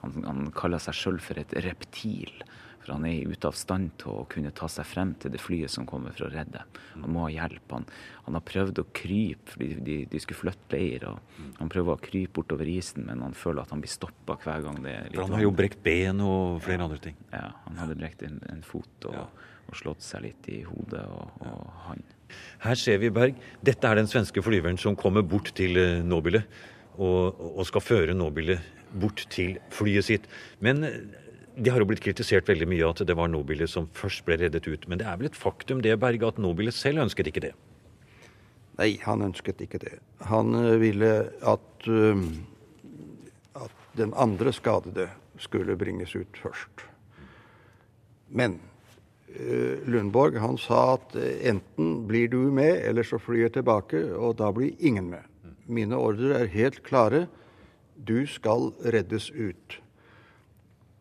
han, 0.00 0.24
han, 0.24 0.48
kaller 0.56 0.82
seg 0.82 0.96
sjøl 0.96 1.20
for 1.22 1.40
et 1.40 1.54
reptil. 1.64 2.32
For 2.80 2.94
han 2.94 3.04
er 3.04 3.28
ute 3.28 3.44
av 3.44 3.56
stand 3.58 3.90
til 4.00 4.14
å 4.22 4.26
kunne 4.32 4.52
ta 4.56 4.64
seg 4.72 4.86
frem 4.88 5.12
til 5.20 5.34
det 5.34 5.42
flyet 5.42 5.72
som 5.72 5.84
kommer 5.88 6.14
for 6.16 6.26
å 6.26 6.30
redde. 6.32 6.62
Han 6.94 7.12
må 7.12 7.26
ha 7.26 7.32
hjelp. 7.34 7.74
Han, 7.76 7.84
han 8.24 8.38
har 8.38 8.44
prøvd 8.48 8.80
å 8.80 8.86
krype, 8.96 9.52
fordi 9.52 9.68
de, 9.84 9.96
de, 10.08 10.22
skulle 10.24 10.40
flytte 10.40 10.78
leir. 10.78 11.04
og 11.10 11.58
Han 11.58 11.72
prøver 11.72 11.92
å 11.92 12.00
krype 12.00 12.38
bortover 12.40 12.70
isen, 12.72 13.04
men 13.10 13.20
han 13.26 13.36
føler 13.36 13.66
at 13.66 13.74
han 13.74 13.84
blir 13.84 13.92
stoppa 13.92 14.38
hver 14.40 14.64
gang 14.64 14.80
det 14.86 14.94
er 14.94 15.10
litt 15.10 15.18
For 15.18 15.28
han 15.28 15.36
har 15.36 15.44
jo 15.44 15.52
brekt 15.60 15.84
ben 15.84 16.24
og 16.24 16.62
flere 16.64 16.80
ja. 16.80 16.88
andre 16.88 17.02
ting. 17.10 17.20
Ja, 17.34 17.50
han 17.66 17.82
hadde 17.82 17.98
brekt 18.00 18.24
en, 18.26 18.40
en 18.48 18.64
fot 18.64 19.10
og, 19.10 19.18
ja. 19.18 19.26
og, 19.66 19.76
slått 19.82 20.06
seg 20.06 20.24
litt 20.30 20.48
i 20.52 20.62
hodet 20.64 21.04
og, 21.04 21.44
og 21.44 21.84
han. 21.90 22.02
Her 22.64 22.76
ser 22.78 23.00
vi 23.00 23.12
Berg. 23.14 23.38
Dette 23.64 23.88
er 23.88 23.98
den 23.98 24.10
svenske 24.10 24.42
flyveren 24.44 24.78
som 24.80 24.98
kommer 24.98 25.24
bort 25.26 25.52
til 25.56 25.78
eh, 25.80 26.02
Nobile 26.04 26.42
og, 26.98 27.38
og 27.38 27.64
skal 27.68 27.84
føre 27.84 28.16
Nobile 28.16 28.58
bort 29.00 29.24
til 29.32 29.56
flyet 29.72 30.08
sitt. 30.08 30.28
Men 30.60 30.84
eh, 30.84 31.00
de 31.56 31.72
har 31.72 31.82
jo 31.82 31.88
blitt 31.88 32.02
kritisert 32.04 32.48
veldig 32.48 32.68
mye 32.70 32.90
at 32.90 33.02
det 33.06 33.16
var 33.16 33.30
Nobile 33.32 33.68
som 33.70 33.88
først 33.96 34.24
ble 34.26 34.38
reddet 34.42 34.68
ut. 34.68 34.86
Men 34.88 35.00
det 35.00 35.08
er 35.08 35.18
vel 35.20 35.30
et 35.30 35.38
faktum 35.38 35.82
det, 35.84 35.96
Berg, 36.00 36.24
at 36.26 36.40
Nobile 36.42 36.74
selv 36.74 37.04
ønsket 37.06 37.32
ikke 37.32 37.46
det? 37.48 37.54
Nei, 38.80 38.94
han 39.04 39.24
ønsket 39.26 39.60
ikke 39.64 39.80
det. 39.82 39.96
Han 40.30 40.54
eh, 40.60 40.76
ville 40.82 41.14
at, 41.40 41.90
at 43.64 43.90
den 43.98 44.14
andre 44.16 44.52
skadede 44.56 45.10
skulle 45.40 45.76
bringes 45.80 46.12
ut 46.14 46.36
først. 46.36 46.84
Men 48.28 48.60
Lundborg 49.86 50.38
han 50.42 50.58
sa 50.58 50.96
at 50.96 51.14
eh, 51.18 51.48
enten 51.50 52.06
blir 52.08 52.28
du 52.32 52.50
med, 52.54 52.80
eller 52.88 53.06
så 53.06 53.20
flyr 53.20 53.46
jeg 53.46 53.56
tilbake, 53.58 54.02
og 54.16 54.38
da 54.40 54.50
blir 54.54 54.74
ingen 54.78 55.10
med. 55.12 55.26
Mine 55.70 55.98
ordre 55.98 56.40
er 56.40 56.50
helt 56.50 56.82
klare. 56.86 57.26
Du 57.94 58.26
skal 58.26 58.72
reddes 58.82 59.30
ut. 59.30 59.78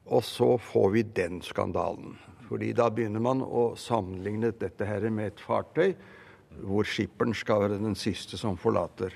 Og 0.10 0.24
så 0.26 0.56
får 0.62 0.90
vi 0.94 1.04
den 1.04 1.42
skandalen. 1.46 2.18
Fordi 2.50 2.72
da 2.74 2.90
begynner 2.90 3.22
man 3.22 3.42
å 3.46 3.72
sammenligne 3.78 4.52
dette 4.58 4.86
her 4.86 5.06
med 5.14 5.34
et 5.34 5.42
fartøy 5.44 5.94
hvor 6.66 6.88
skipperen 6.88 7.36
skal 7.38 7.66
være 7.66 7.82
den 7.82 7.98
siste 7.98 8.38
som 8.38 8.58
forlater. 8.58 9.14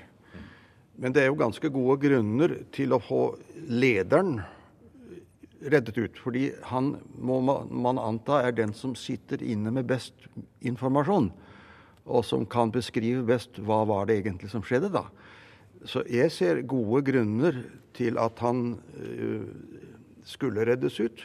Men 0.94 1.14
det 1.14 1.24
er 1.24 1.32
jo 1.32 1.40
ganske 1.40 1.70
gode 1.74 1.98
grunner 2.04 2.54
til 2.74 2.94
å 2.94 3.02
få 3.02 3.22
lederen 3.66 4.38
reddet 5.70 5.98
ut. 5.98 6.18
Fordi 6.20 6.48
han 6.70 6.94
må 7.14 7.40
man 7.42 8.00
anta 8.00 8.42
er 8.44 8.56
den 8.56 8.74
som 8.76 8.94
sitter 8.98 9.42
inne 9.42 9.72
med 9.74 9.88
best 9.90 10.26
informasjon. 10.64 11.30
Og 12.04 12.24
som 12.28 12.44
kan 12.46 12.72
beskrive 12.74 13.24
best 13.26 13.60
hva 13.64 13.82
var 13.88 14.08
det 14.08 14.20
egentlig 14.20 14.50
som 14.52 14.64
skjedde 14.64 14.92
da. 14.94 15.06
Så 15.88 16.04
jeg 16.08 16.32
ser 16.32 16.64
gode 16.68 17.02
grunner 17.04 17.62
til 17.96 18.18
at 18.20 18.40
han 18.44 18.76
uh, 18.96 19.46
skulle 20.24 20.64
reddes 20.68 20.98
ut. 21.00 21.24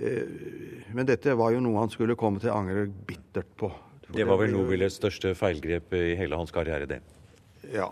Uh, 0.00 0.84
men 0.96 1.08
dette 1.08 1.36
var 1.36 1.52
jo 1.52 1.62
noe 1.64 1.82
han 1.82 1.92
skulle 1.92 2.16
komme 2.20 2.40
til 2.40 2.52
å 2.52 2.58
angre 2.60 2.86
bittert 2.88 3.50
på. 3.60 3.72
Det 4.10 4.26
var 4.26 4.40
vel 4.40 4.54
Nobiles 4.54 4.96
største 4.98 5.36
feilgrep 5.38 5.92
i 5.94 6.16
hele 6.18 6.38
hans 6.38 6.50
karriere, 6.54 6.88
det. 6.90 7.00
Ja. 7.70 7.90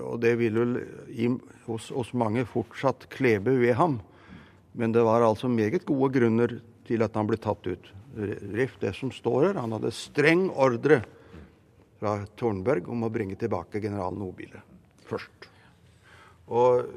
Og 0.00 0.20
det 0.22 0.36
vil 0.38 0.56
vel 0.56 0.78
hos, 1.66 1.90
hos 1.92 2.12
mange 2.16 2.46
fortsatt 2.48 3.08
klebe 3.12 3.58
ved 3.60 3.74
ham. 3.76 3.98
Men 4.78 4.92
det 4.94 5.04
var 5.04 5.24
altså 5.24 5.50
meget 5.52 5.84
gode 5.88 6.12
grunner 6.14 6.56
til 6.88 7.04
at 7.04 7.16
han 7.18 7.28
ble 7.28 7.38
tatt 7.40 7.66
ut. 7.68 7.90
Riff, 8.52 8.78
det 8.80 8.94
som 8.96 9.12
står 9.12 9.48
her, 9.48 9.60
han 9.60 9.72
hadde 9.76 9.92
streng 9.94 10.48
ordre 10.50 11.02
fra 12.00 12.18
Tornberg 12.36 12.88
om 12.90 13.06
å 13.06 13.12
bringe 13.12 13.38
tilbake 13.40 13.80
general 13.80 14.16
Nobile 14.18 14.60
først. 15.08 15.48
Og 16.52 16.88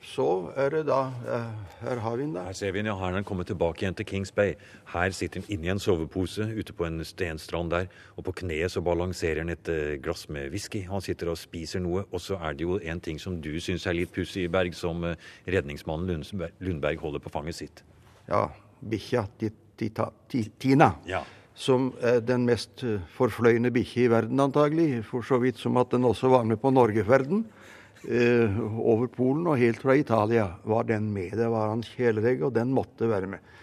så 0.00 0.48
er 0.56 0.70
det 0.72 0.80
da 0.88 1.00
eh, 1.28 1.48
Her 1.82 2.00
har 2.00 2.16
vi 2.16 2.24
den 2.24 2.32
der. 2.34 2.46
Her 2.48 2.56
ser 2.56 2.72
vi 2.72 2.78
den. 2.78 2.88
Ja, 2.88 2.96
her 2.96 3.12
er 3.12 3.18
han 3.18 3.24
kommet 3.24 3.50
tilbake 3.50 3.84
igjen 3.84 3.94
til 3.94 4.06
Kings 4.08 4.32
Bay. 4.32 4.54
Her 4.92 5.12
sitter 5.12 5.42
han 5.42 5.50
inni 5.52 5.68
en 5.68 5.78
sovepose 5.78 6.46
ute 6.56 6.72
på 6.72 6.86
en 6.88 7.04
stenstrand 7.04 7.70
der. 7.70 7.90
Og 8.16 8.24
på 8.24 8.32
kneet 8.40 8.72
så 8.72 8.80
balanserer 8.80 9.42
han 9.42 9.52
et 9.52 9.68
uh, 9.68 9.98
glass 10.02 10.28
med 10.28 10.48
whisky. 10.50 10.86
Han 10.88 11.04
sitter 11.04 11.28
og 11.28 11.36
spiser 11.38 11.84
noe. 11.84 12.06
Og 12.12 12.20
så 12.20 12.38
er 12.40 12.56
det 12.56 12.64
jo 12.64 12.78
en 12.80 13.00
ting 13.00 13.20
som 13.20 13.36
du 13.44 13.52
syns 13.60 13.84
er 13.86 13.98
litt 13.98 14.12
pussig, 14.14 14.48
Berg, 14.52 14.72
som 14.76 15.04
uh, 15.04 15.12
redningsmannen 15.46 16.24
Lundberg 16.64 17.04
holder 17.04 17.20
på 17.20 17.32
fanget 17.36 17.60
sitt. 17.60 17.84
Ja. 18.30 18.48
Bikkja 18.80 19.26
Tina. 19.76 20.94
Ja. 21.08 21.24
Som 21.52 21.90
er 22.00 22.22
den 22.24 22.46
mest 22.48 22.80
forfløyende 23.18 23.68
bikkje 23.74 24.06
i 24.06 24.12
verden, 24.12 24.40
antagelig. 24.40 25.04
For 25.04 25.20
så 25.20 25.36
vidt 25.42 25.60
som 25.60 25.76
at 25.76 25.92
den 25.92 26.08
også 26.08 26.32
var 26.32 26.48
med 26.48 26.56
på 26.62 26.72
norgeferden. 26.72 27.44
Eh, 28.08 28.60
over 28.80 29.10
Polen 29.12 29.44
og 29.50 29.58
helt 29.60 29.80
fra 29.82 29.96
Italia 29.98 30.46
var 30.64 30.86
den 30.88 31.10
med. 31.12 31.34
Det 31.36 31.48
var 31.52 31.74
hans 31.74 31.90
kjæledegg, 31.92 32.44
og 32.46 32.54
den 32.56 32.72
måtte 32.72 33.08
være 33.10 33.28
med. 33.28 33.56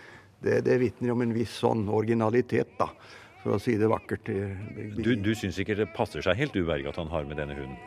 det, 0.45 0.61
det 0.67 0.77
vitner 0.77 1.15
om 1.15 1.23
en 1.25 1.33
viss 1.33 1.55
sånn 1.63 1.87
originalitet, 1.89 2.75
da, 2.77 2.91
for 3.41 3.55
å 3.55 3.61
si 3.61 3.73
det 3.81 3.89
vakkert. 3.89 4.29
Du, 4.99 5.15
du 5.15 5.31
syns 5.35 5.57
ikke 5.57 5.79
det 5.79 5.89
passer 5.95 6.21
seg 6.21 6.37
helt, 6.37 6.53
du 6.53 6.69
at 6.69 6.99
han 7.01 7.09
har 7.09 7.25
med 7.25 7.41
denne 7.41 7.57
hunden? 7.57 7.79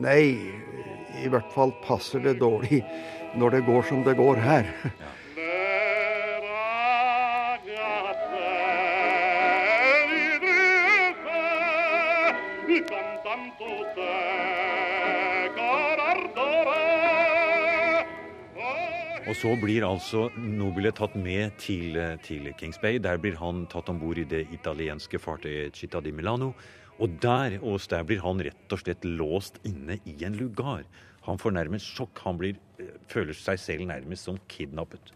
Nei, 0.00 0.36
i 1.24 1.30
hvert 1.32 1.48
fall 1.54 1.72
passer 1.84 2.20
det 2.24 2.36
dårlig 2.40 2.82
når 3.40 3.56
det 3.56 3.64
går 3.66 3.88
som 3.88 4.04
det 4.04 4.18
går 4.20 4.42
her. 4.44 4.68
Ja. 5.00 5.14
Og 19.30 19.36
så 19.38 19.52
blir 19.54 19.84
altså 19.86 20.24
Nobile 20.42 20.90
tatt 20.90 21.12
med 21.14 21.52
til, 21.62 21.94
til 22.26 22.48
Kings 22.58 22.80
Bay. 22.82 22.98
Der 22.98 23.20
blir 23.22 23.36
han 23.38 23.60
tatt 23.70 23.86
om 23.92 24.00
bord 24.00 24.18
i 24.18 24.24
det 24.26 24.40
italienske 24.50 25.20
fartøyet 25.22 25.76
Città 25.78 26.00
di 26.02 26.10
Milano. 26.10 26.48
Og 26.98 27.14
der, 27.22 27.60
og 27.62 27.78
der 27.92 28.02
blir 28.08 28.18
han 28.24 28.42
rett 28.42 28.74
og 28.74 28.80
slett 28.82 29.06
låst 29.06 29.60
inne 29.62 30.00
i 30.02 30.16
en 30.26 30.34
lugar. 30.34 30.82
Han 31.28 31.38
får 31.38 31.54
nærmest 31.54 31.92
sjokk. 31.94 32.24
Han 32.24 32.40
blir, 32.40 32.58
eh, 32.82 32.96
føler 33.06 33.38
seg 33.38 33.60
selv 33.62 33.86
nærmest 33.86 34.26
som 34.26 34.40
kidnappet. 34.50 35.14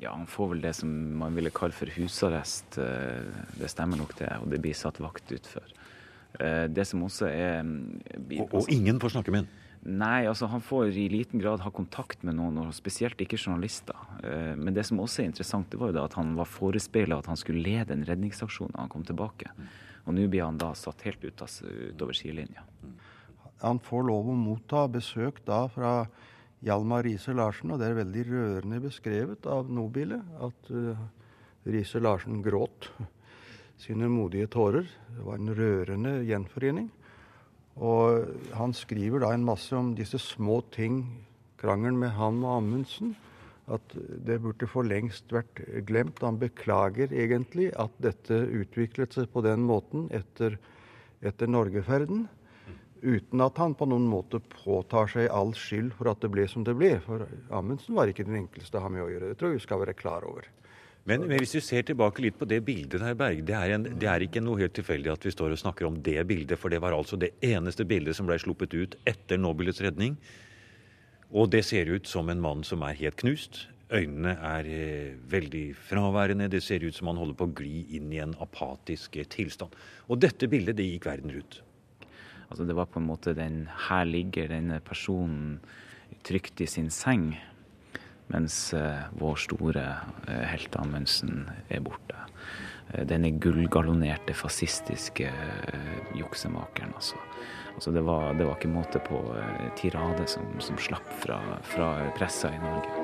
Ja, 0.00 0.14
han 0.14 0.24
får 0.24 0.54
vel 0.54 0.64
det 0.64 0.74
som 0.80 0.88
man 1.20 1.36
ville 1.36 1.52
kalle 1.52 1.76
for 1.76 1.92
husarrest. 1.98 2.78
Eh, 2.78 3.28
det 3.60 3.68
stemmer 3.68 4.00
nok 4.00 4.16
det, 4.16 4.32
og 4.40 4.48
det 4.48 4.62
blir 4.64 4.72
satt 4.72 5.02
vakt 5.04 5.28
utfor. 5.36 5.68
Eh, 6.40 6.66
det 6.68 6.86
som 6.86 7.04
også 7.04 7.28
er 7.28 7.60
Og, 8.40 8.54
og 8.54 8.72
ingen 8.72 8.98
får 8.98 9.18
snakke 9.18 9.30
med 9.30 9.44
ham? 9.44 9.48
Nei, 9.84 10.24
altså 10.24 10.48
han 10.48 10.62
får 10.64 10.96
i 10.96 11.08
liten 11.12 11.42
grad 11.42 11.60
ha 11.60 11.70
kontakt 11.74 12.22
med 12.24 12.38
noen, 12.38 12.56
og 12.62 12.76
spesielt 12.76 13.20
ikke 13.20 13.36
journalister. 13.36 13.98
Eh, 14.24 14.54
men 14.56 14.72
det 14.72 14.86
som 14.88 15.00
også 15.02 15.22
er 15.22 15.28
interessant, 15.28 15.68
det 15.68 15.80
var 15.80 15.92
jo 15.92 15.98
da 15.98 16.04
at 16.08 16.16
han 16.16 16.32
var 16.38 16.48
forespeila 16.48 17.18
at 17.20 17.28
han 17.28 17.40
skulle 17.40 17.64
lede 17.66 17.92
en 17.92 18.06
redningsaksjon 18.08 18.72
da 18.72 18.80
han 18.80 18.92
kom 18.92 19.04
tilbake. 19.04 19.52
Og 20.04 20.16
nå 20.16 20.24
blir 20.32 20.46
han 20.46 20.60
da 20.60 20.72
satt 20.76 21.04
helt 21.04 21.24
ut 21.24 21.44
av, 21.44 21.52
utover 21.92 22.16
sidelinja. 22.16 22.64
Han 23.60 23.80
får 23.80 24.08
lov 24.08 24.30
å 24.32 24.38
motta 24.38 24.86
besøk 24.92 25.42
da 25.44 25.66
fra 25.72 25.92
Hjalmar 26.64 27.04
Riise-Larsen, 27.04 27.74
og 27.74 27.80
det 27.80 27.90
er 27.90 28.00
veldig 28.00 28.24
rørende 28.30 28.80
beskrevet 28.86 29.46
av 29.48 29.68
Nobile 29.72 30.22
at 30.44 30.70
uh, 30.72 31.00
Riise-Larsen 31.68 32.40
gråt 32.44 32.88
sine 33.80 34.08
modige 34.08 34.48
tårer. 34.52 34.88
Det 35.12 35.24
var 35.26 35.40
en 35.40 35.52
rørende 35.56 36.14
gjenforening. 36.24 36.88
Og 37.82 38.28
han 38.54 38.74
skriver 38.76 39.24
da 39.24 39.32
en 39.34 39.46
masse 39.46 39.74
om 39.74 39.94
disse 39.98 40.20
små 40.22 40.60
ting, 40.74 41.02
krangelen 41.58 41.98
med 41.98 42.14
han 42.14 42.42
og 42.44 42.60
Amundsen. 42.60 43.14
At 43.64 43.94
det 43.96 44.42
burde 44.44 44.68
for 44.68 44.84
lengst 44.84 45.32
vært 45.32 45.62
glemt. 45.88 46.20
Han 46.22 46.38
beklager 46.38 47.12
egentlig 47.12 47.70
at 47.80 47.94
dette 48.04 48.36
utviklet 48.52 49.16
seg 49.16 49.30
på 49.32 49.42
den 49.46 49.64
måten 49.64 50.10
etter, 50.14 50.58
etter 51.24 51.48
Norgeferden. 51.48 52.26
Uten 53.04 53.40
at 53.44 53.58
han 53.60 53.74
på 53.76 53.88
noen 53.88 54.04
måte 54.08 54.40
påtar 54.52 55.08
seg 55.12 55.32
all 55.32 55.52
skyld 55.56 55.94
for 55.96 56.12
at 56.12 56.20
det 56.24 56.30
ble 56.32 56.44
som 56.48 56.64
det 56.64 56.76
ble. 56.76 56.92
For 57.04 57.24
Amundsen 57.56 57.96
var 57.96 58.12
ikke 58.12 58.28
den 58.28 58.44
enkleste 58.44 58.78
å 58.78 58.84
ha 58.84 58.92
med 58.92 59.06
å 59.06 59.10
gjøre. 59.10 59.32
Det 59.32 59.40
tror 59.40 59.52
jeg 59.52 59.62
vi 59.62 59.66
skal 59.66 59.82
være 59.82 59.96
klar 59.96 60.28
over. 60.28 60.46
Men, 61.04 61.26
men, 61.28 61.36
hvis 61.36 61.52
vi 61.58 61.60
ser 61.60 61.84
tilbake 61.84 62.22
litt 62.24 62.38
på 62.40 62.46
det 62.48 62.62
bildet 62.64 63.02
der, 63.02 63.16
Berg, 63.18 63.42
det 63.44 63.56
er, 63.58 63.74
en, 63.76 63.84
det 63.84 64.08
er, 64.08 64.24
ikke 64.24 64.40
noe 64.40 64.62
helt 64.62 64.72
tilfeldig 64.76 65.12
at 65.12 65.26
vi 65.26 65.34
står 65.34 65.52
og 65.52 65.60
snakker 65.60 65.84
om 65.84 65.98
det 66.00 66.16
bildet, 66.30 66.56
for 66.60 66.72
det 66.72 66.80
var 66.80 66.96
altså 66.96 67.18
det 67.20 67.34
eneste 67.44 67.84
bildet 67.88 68.16
som 68.16 68.28
ble 68.28 68.38
sluppet 68.40 68.72
ut 68.72 68.96
etter 69.04 69.40
Nobelets 69.40 69.82
redning. 69.84 70.16
Og 71.34 71.50
det 71.52 71.64
ser 71.68 71.92
ut 71.92 72.08
som 72.08 72.32
en 72.32 72.40
mann 72.40 72.64
som 72.64 72.84
er 72.88 72.96
helt 73.02 73.20
knust. 73.20 73.66
Øynene 73.92 74.32
er 74.40 74.68
eh, 74.70 75.12
veldig 75.28 75.64
fraværende. 75.76 76.48
Det 76.48 76.62
ser 76.64 76.86
ut 76.86 76.96
som 76.96 77.10
han 77.12 77.20
holder 77.20 77.36
på 77.36 77.50
å 77.50 77.56
gli 77.60 77.84
inn 77.98 78.08
i 78.14 78.22
en 78.24 78.32
apatisk 78.40 79.18
eh, 79.20 79.28
tilstand. 79.28 79.76
Og 80.08 80.22
dette 80.24 80.48
bildet 80.48 80.78
det 80.80 80.88
gikk 80.88 81.10
verden 81.10 81.34
rundt. 81.36 81.60
Altså 82.48 82.64
det 82.64 82.76
var 82.78 82.88
på 82.88 83.02
en 83.02 83.10
måte 83.10 83.36
den 83.36 83.66
Her 83.88 84.06
ligger 84.08 84.48
denne 84.48 84.80
personen 84.80 85.58
trygt 86.24 86.62
i 86.64 86.70
sin 86.70 86.88
seng 86.88 87.34
mens 88.32 88.72
eh, 88.74 89.02
vår 89.20 89.36
store 89.36 89.84
eh, 90.28 90.44
helt 90.52 90.76
Amundsen 90.80 91.48
er 91.68 91.82
borte. 91.84 92.16
Eh, 92.92 93.04
denne 93.08 93.34
gullgalonerte, 93.40 94.34
fascistiske 94.36 95.30
juksemakeren, 96.14 96.94
altså. 96.94 97.20
altså 97.74 97.92
det, 97.92 98.04
var, 98.06 98.32
det, 98.38 98.46
var, 98.46 98.56
ikke 98.56 98.72
måte 98.72 99.02
på 99.02 99.20
tirade 99.80 100.26
som, 100.30 100.46
som 100.60 100.78
slapp 100.78 101.08
fra, 101.24 101.40
fra 101.74 101.94
pressa 102.18 102.52
i 102.54 102.60
Norge. 102.62 103.02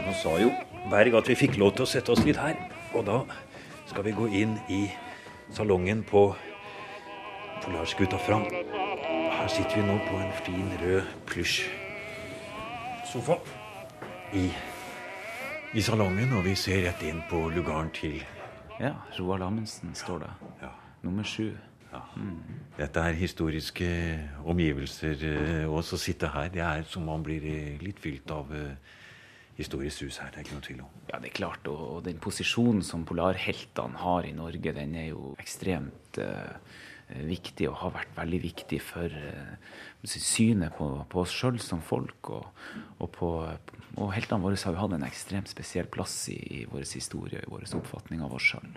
Nå 0.00 0.16
sa 0.18 0.32
jo 0.42 0.50
Berg 0.90 1.14
at 1.20 1.28
vi 1.30 1.36
fikk 1.38 1.58
lov 1.60 1.76
til 1.76 1.86
å 1.86 1.90
sette 1.90 2.10
oss 2.10 2.22
litt 2.26 2.38
her. 2.40 2.56
Og 2.94 3.06
da 3.06 3.20
skal 3.86 4.04
vi 4.04 4.12
gå 4.14 4.26
inn 4.34 4.58
i 4.68 4.90
salongen 5.54 6.02
på 6.06 6.34
Polarskuta 7.62 8.18
Fram. 8.18 8.44
Her 9.30 9.48
sitter 9.48 9.76
vi 9.76 9.82
nå 9.86 9.98
på 10.08 10.16
en 10.18 10.32
fin, 10.42 10.72
rød 10.82 11.02
plysjsofa 11.30 13.36
i, 14.34 14.52
i, 15.74 15.80
salongen, 15.80 16.32
og 16.34 16.44
vi 16.48 16.54
ser 16.58 16.82
rett 16.88 17.02
inn 17.06 17.22
på 17.30 17.48
lugaren 17.54 17.90
til 17.94 18.22
Ja, 18.80 18.94
Roald 19.18 19.42
Amundsen 19.44 19.94
står 19.94 20.18
det. 20.24 20.30
Ja. 20.62 20.68
Nummer 21.02 21.24
sju. 21.24 21.50
Ja. 21.92 22.00
Mm. 22.16 22.42
Dette 22.78 23.00
er 23.00 23.12
historiske 23.12 24.18
omgivelser. 24.44 25.16
også 25.66 25.76
og 25.76 25.84
så 25.84 25.96
sitte 25.96 26.28
her, 26.32 26.48
det 26.48 26.62
er 26.62 26.82
som 26.88 27.02
man 27.02 27.22
blir 27.22 27.44
eh, 27.44 27.82
litt 27.82 28.00
fylt 28.00 28.30
av 28.30 28.50
uh, 28.50 28.56
historisk 29.60 30.06
hus 30.06 30.20
her. 30.22 30.30
Det 30.32 30.40
er 30.40 30.46
ikke 30.46 30.58
noe 30.58 30.66
tvil 30.66 30.84
om. 30.84 30.92
Ja, 31.10 31.18
det 31.20 31.30
er 31.30 31.38
klart. 31.40 31.66
Og, 31.70 31.82
og 31.96 32.04
den 32.06 32.20
posisjonen 32.22 32.84
som 32.86 33.06
polarheltene 33.08 34.00
har 34.02 34.28
i 34.28 34.36
Norge, 34.36 34.74
den 34.76 34.94
er 34.98 35.10
jo 35.10 35.34
ekstremt 35.42 36.20
uh, 36.20 36.56
viktig 37.26 37.68
og 37.70 37.78
har 37.82 37.94
vært 37.98 38.16
veldig 38.18 38.40
viktig 38.44 38.80
for 38.84 39.10
uh, 39.12 39.76
synet 40.06 40.76
på, 40.78 40.88
på 41.10 41.22
oss 41.24 41.34
sjøl 41.34 41.60
som 41.62 41.82
folk. 41.84 42.32
Og, 42.32 42.64
og, 42.98 43.08
på, 43.16 43.30
og 43.98 44.14
heltene 44.16 44.44
våre 44.44 44.60
har 44.60 44.76
jo 44.76 44.82
hatt 44.84 44.96
en 44.96 45.08
ekstremt 45.08 45.52
spesiell 45.52 45.90
plass 45.92 46.16
i, 46.32 46.40
i 46.60 46.64
vår 46.70 46.86
historie, 46.88 47.42
i 47.42 47.52
vår 47.52 47.68
oppfatning 47.80 48.24
av 48.26 48.36
oss 48.38 48.52
sjøl. 48.52 48.74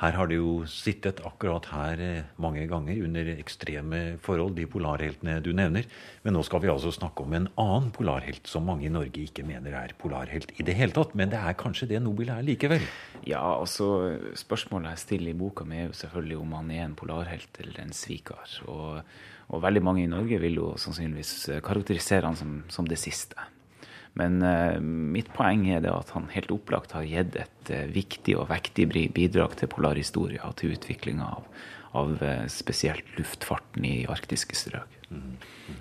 Her 0.00 0.16
har 0.16 0.28
de 0.30 0.38
jo 0.38 0.52
sittet 0.70 1.20
akkurat 1.28 1.66
her 1.72 2.00
eh, 2.00 2.28
mange 2.40 2.62
ganger 2.70 3.02
under 3.04 3.30
ekstreme 3.34 4.00
forhold, 4.24 4.54
de 4.56 4.66
polarheltene 4.70 5.38
du 5.44 5.50
nevner. 5.56 5.88
Men 6.24 6.36
nå 6.36 6.44
skal 6.46 6.62
vi 6.64 6.70
altså 6.72 6.92
snakke 6.94 7.26
om 7.26 7.36
en 7.36 7.50
annen 7.60 7.90
polarhelt 7.94 8.48
som 8.48 8.64
mange 8.68 8.88
i 8.88 8.92
Norge 8.92 9.26
ikke 9.26 9.44
mener 9.46 9.76
er 9.76 9.94
polarhelt 10.00 10.54
i 10.56 10.66
det 10.66 10.78
hele 10.78 10.96
tatt. 10.96 11.14
Men 11.18 11.32
det 11.32 11.40
er 11.40 11.58
kanskje 11.60 11.90
det 11.92 12.02
Nobel 12.04 12.32
er 12.32 12.46
likevel? 12.46 12.84
Ja, 13.28 13.42
altså 13.58 14.16
spørsmålet 14.38 14.94
jeg 14.94 15.04
stiller 15.04 15.34
i 15.34 15.38
boka 15.38 15.68
mi 15.68 15.82
er 15.82 15.90
jo 15.90 16.00
selvfølgelig 16.00 16.40
om 16.40 16.58
han 16.58 16.74
er 16.74 16.84
en 16.86 16.98
polarhelt 16.98 17.62
eller 17.62 17.84
en 17.84 17.94
svikar. 17.96 18.58
Og, 18.72 19.00
og 19.52 19.64
veldig 19.68 19.84
mange 19.84 20.04
i 20.04 20.10
Norge 20.10 20.40
vil 20.40 20.60
jo 20.62 20.74
sannsynligvis 20.80 21.62
karakterisere 21.66 22.28
han 22.30 22.38
som, 22.40 22.60
som 22.72 22.88
det 22.88 23.00
siste. 23.00 23.50
Men 24.18 24.42
uh, 24.42 24.80
mitt 24.80 25.30
poeng 25.36 25.66
er 25.70 25.82
det 25.84 25.92
at 25.94 26.10
han 26.16 26.28
helt 26.34 26.50
opplagt 26.54 26.94
har 26.96 27.06
gitt 27.06 27.36
et 27.38 27.72
uh, 27.72 27.86
viktig 27.94 28.36
og 28.38 28.48
vektig 28.50 28.88
bidrag 29.14 29.56
til 29.58 29.70
polarhistoria 29.70 30.42
og 30.48 30.56
til 30.60 30.74
utviklinga 30.74 31.26
av, 31.38 31.44
av 31.98 32.16
uh, 32.18 32.46
spesielt 32.50 33.06
luftfarten 33.18 33.86
i 33.86 33.96
arktiske 34.10 34.58
strøk. 34.58 34.96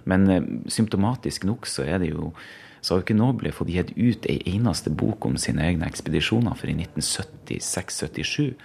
Men 0.09 0.25
symptomatisk 0.69 1.43
nok 1.45 1.67
så 1.69 1.83
er 1.85 1.99
det 2.01 2.09
jo 2.15 2.33
så 2.81 2.93
har 2.93 3.01
jo 3.01 3.03
ikke 3.03 3.17
Noble 3.19 3.51
fått 3.51 3.69
gitt 3.73 3.89
ut 3.97 4.25
ei 4.31 4.39
eneste 4.53 4.89
bok 4.95 5.25
om 5.27 5.35
sine 5.37 5.65
egne 5.67 5.85
ekspedisjoner 5.89 6.55
for 6.55 6.71
i 6.71 6.75
1976-77 6.79 8.55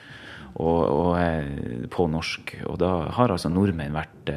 på 1.91 2.07
norsk. 2.13 2.55
Og 2.71 2.79
da 2.79 2.93
har 3.17 3.35
altså 3.35 3.51
nordmenn 3.51 3.97
vært 3.99 4.31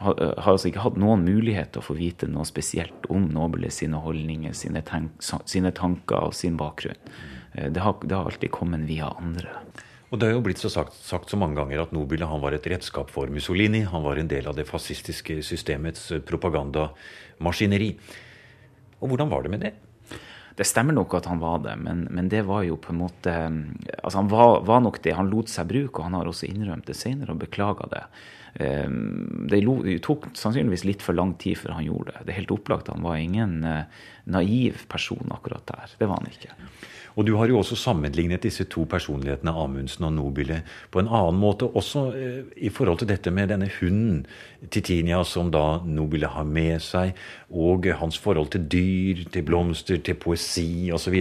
har, 0.00 0.16
har 0.16 0.54
altså 0.54 0.70
ikke 0.70 0.84
hatt 0.84 0.96
noen 1.00 1.24
mulighet 1.26 1.74
til 1.74 1.82
å 1.82 1.86
få 1.90 1.96
vite 1.98 2.28
noe 2.30 2.46
spesielt 2.48 3.08
om 3.12 3.26
Nobile 3.34 3.70
sine 3.74 4.00
holdninger, 4.00 4.54
sine, 4.56 4.80
tenk, 4.86 5.20
sine 5.20 5.72
tanker 5.76 6.30
og 6.30 6.36
sin 6.36 6.56
bakgrunn. 6.60 6.98
Eh, 7.52 7.68
det 7.72 7.84
har, 7.84 7.98
det 8.02 8.16
har, 8.16 8.30
alltid 8.30 8.52
kommet 8.54 8.86
via 8.88 9.10
andre. 9.20 9.52
Og 10.10 10.18
Det 10.18 10.26
har 10.26 10.34
jo 10.34 10.42
blitt 10.42 10.58
så 10.58 10.70
sagt, 10.72 10.96
sagt 11.06 11.30
så 11.30 11.38
mange 11.38 11.60
ganger 11.60 11.84
at 11.84 11.92
Nobile 11.94 12.26
han 12.26 12.42
var 12.42 12.56
et 12.56 12.66
redskap 12.66 13.12
for 13.14 13.30
Mussolini. 13.30 13.84
Han 13.86 14.02
var 14.02 14.18
en 14.18 14.30
del 14.30 14.48
av 14.50 14.56
det 14.58 14.66
fascistiske 14.66 15.36
systemets 15.46 16.08
propagandamaskineri. 16.26 17.92
Og 19.00 19.12
hvordan 19.12 19.30
var 19.30 19.44
det 19.44 19.52
med 19.52 19.64
det? 19.68 19.74
Det 20.56 20.66
stemmer 20.68 20.96
nok 20.96 21.14
at 21.18 21.28
han 21.30 21.40
var 21.40 21.62
det, 21.64 21.76
men, 21.80 22.04
men 22.10 22.28
det 22.32 22.42
var 22.48 22.64
jo 22.66 22.76
på 22.80 22.92
en 22.92 23.00
måte 23.00 23.32
Altså, 24.00 24.16
han 24.18 24.30
var, 24.32 24.60
var, 24.68 24.82
nok 24.84 25.00
det. 25.04 25.16
Han 25.16 25.30
lot 25.32 25.50
seg 25.52 25.68
bruke, 25.70 25.98
og 25.98 26.08
han 26.08 26.18
har 26.18 26.28
også 26.28 26.48
innrømt 26.50 26.88
det 26.88 26.98
senere 26.98 27.34
og 27.34 27.42
beklaga 27.42 27.88
det. 27.92 28.04
det 29.52 29.60
tok 30.02 30.30
sannsynligvis 30.34 30.86
litt 30.88 31.04
for 31.04 31.16
lang 31.16 31.36
tid 31.38 31.58
før 31.60 31.76
han 31.78 31.86
gjorde 31.86 32.16
det. 32.16 32.24
Det 32.24 32.34
er 32.34 32.40
helt 32.42 32.54
opplagt. 32.56 32.90
Han 32.92 33.06
var 33.06 33.20
ingen 33.20 33.60
naiv 34.30 34.86
person 34.90 35.36
akkurat 35.36 35.66
der. 35.70 35.94
Det 36.00 36.08
var 36.08 36.20
han 36.20 36.32
ikke. 36.32 36.56
Og 37.20 37.26
du 37.28 37.34
har 37.36 37.50
jo 37.50 37.58
også 37.60 37.76
sammenlignet 37.76 38.46
disse 38.46 38.64
to 38.72 38.86
personlighetene, 38.88 39.52
Amundsen 39.52 40.06
og 40.08 40.14
Nobile, 40.16 40.62
på 40.88 41.02
en 41.02 41.08
annen 41.10 41.36
måte. 41.36 41.66
Også 41.76 42.06
eh, 42.16 42.46
i 42.64 42.70
forhold 42.72 43.02
til 43.02 43.10
dette 43.10 43.28
med 43.34 43.50
denne 43.52 43.68
hunden, 43.74 44.22
Titinia, 44.72 45.18
som 45.28 45.50
da 45.52 45.82
Nobile 45.84 46.30
har 46.32 46.46
med 46.48 46.80
seg, 46.80 47.12
og 47.52 47.90
hans 48.00 48.16
forhold 48.16 48.48
til 48.54 48.64
dyr, 48.72 49.20
til 49.34 49.44
blomster, 49.44 50.00
til 50.00 50.16
poesi 50.16 50.88
osv. 50.96 51.18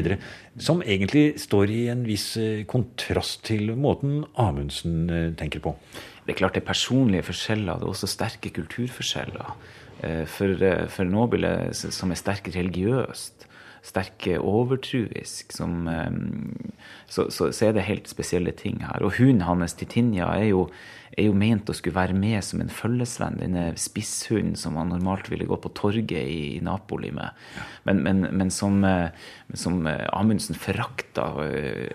Som 0.55 0.85
egentlig 0.85 1.33
står 1.43 1.75
i 1.75 1.81
en 1.91 2.07
viss 2.07 2.29
eh, 2.39 2.63
kontrast 2.63 3.43
til 3.51 3.75
måten 3.75 4.23
Amundsen 4.39 5.03
eh, 5.11 5.27
tenker 5.35 5.65
på. 5.67 5.75
Det 6.23 6.37
er 6.37 6.39
klart 6.45 6.55
det 6.55 6.63
er 6.63 6.71
personlige 6.71 7.27
forskjeller. 7.27 7.75
Det 7.75 7.89
er 7.89 7.91
også 7.91 8.07
sterke 8.07 8.55
kulturforskjeller. 8.55 9.51
For, 10.31 10.61
for 10.87 11.03
Nobile, 11.03 11.73
som 11.75 12.13
er 12.13 12.19
sterkt 12.21 12.53
religiøst, 12.55 13.48
sterk 13.85 14.27
overtruisk. 14.39 15.51
Som, 15.55 15.87
eh, 15.87 16.11
så, 17.07 17.29
så, 17.29 17.51
så, 17.51 17.65
er 17.65 17.77
det 17.77 17.87
helt 17.89 18.09
spesielle 18.09 18.51
ting 18.51 18.83
her. 18.85 19.03
Og 19.03 19.17
hunden 19.17 19.45
hans, 19.47 19.73
Titinja, 19.73 20.29
er 20.37 20.51
jo, 20.51 20.69
er 21.19 21.27
jo 21.27 21.35
ment 21.37 21.69
å 21.69 21.75
skulle 21.77 21.97
være 21.97 22.15
med 22.17 22.43
som 22.45 22.63
en 22.63 22.71
følgesvenn. 22.73 23.39
Denne 23.41 23.65
spisshunden 23.79 24.55
som 24.59 24.77
man 24.77 24.91
normalt 24.93 25.29
ville 25.31 25.47
gå 25.49 25.57
på 25.61 25.71
torget 25.77 26.15
i, 26.19 26.59
Napoli 26.65 27.11
med. 27.15 27.37
Men, 27.87 28.01
men, 28.05 28.23
men 28.35 28.51
som, 28.53 28.79
eh, 28.87 29.11
som, 29.53 29.81
eh, 29.87 30.05
Amundsen 30.15 30.57
forakta 30.57 31.27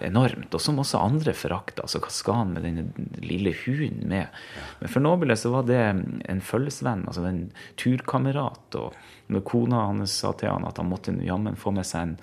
enormt, 0.05 0.55
og 0.55 0.63
som 0.63 0.81
også 0.83 1.03
andre 1.03 1.35
forakta. 1.37 1.85
Altså, 1.85 2.03
hva 2.05 2.13
skal 2.13 2.41
han 2.43 2.55
med 2.57 2.69
denne 2.69 3.09
lille 3.25 3.55
hunden 3.65 4.09
med? 4.13 4.45
Men 4.81 4.93
for 4.93 5.05
Nobile 5.05 5.37
så 5.41 5.53
var 5.55 5.69
det 5.69 5.81
en 5.83 6.45
følgesvenn, 6.45 7.07
altså 7.09 7.27
en 7.29 7.45
turkamerat. 7.81 8.81
og 8.81 8.95
når 9.33 9.45
kona 9.49 9.87
hans 9.89 10.19
sa 10.21 10.33
til 10.37 10.53
han 10.53 10.67
at 10.69 10.81
han 10.81 10.91
måtte 10.91 11.15
jammen 11.25 11.57
få 11.57 11.73
med 11.75 11.87
seg 11.89 12.09
en, 12.09 12.17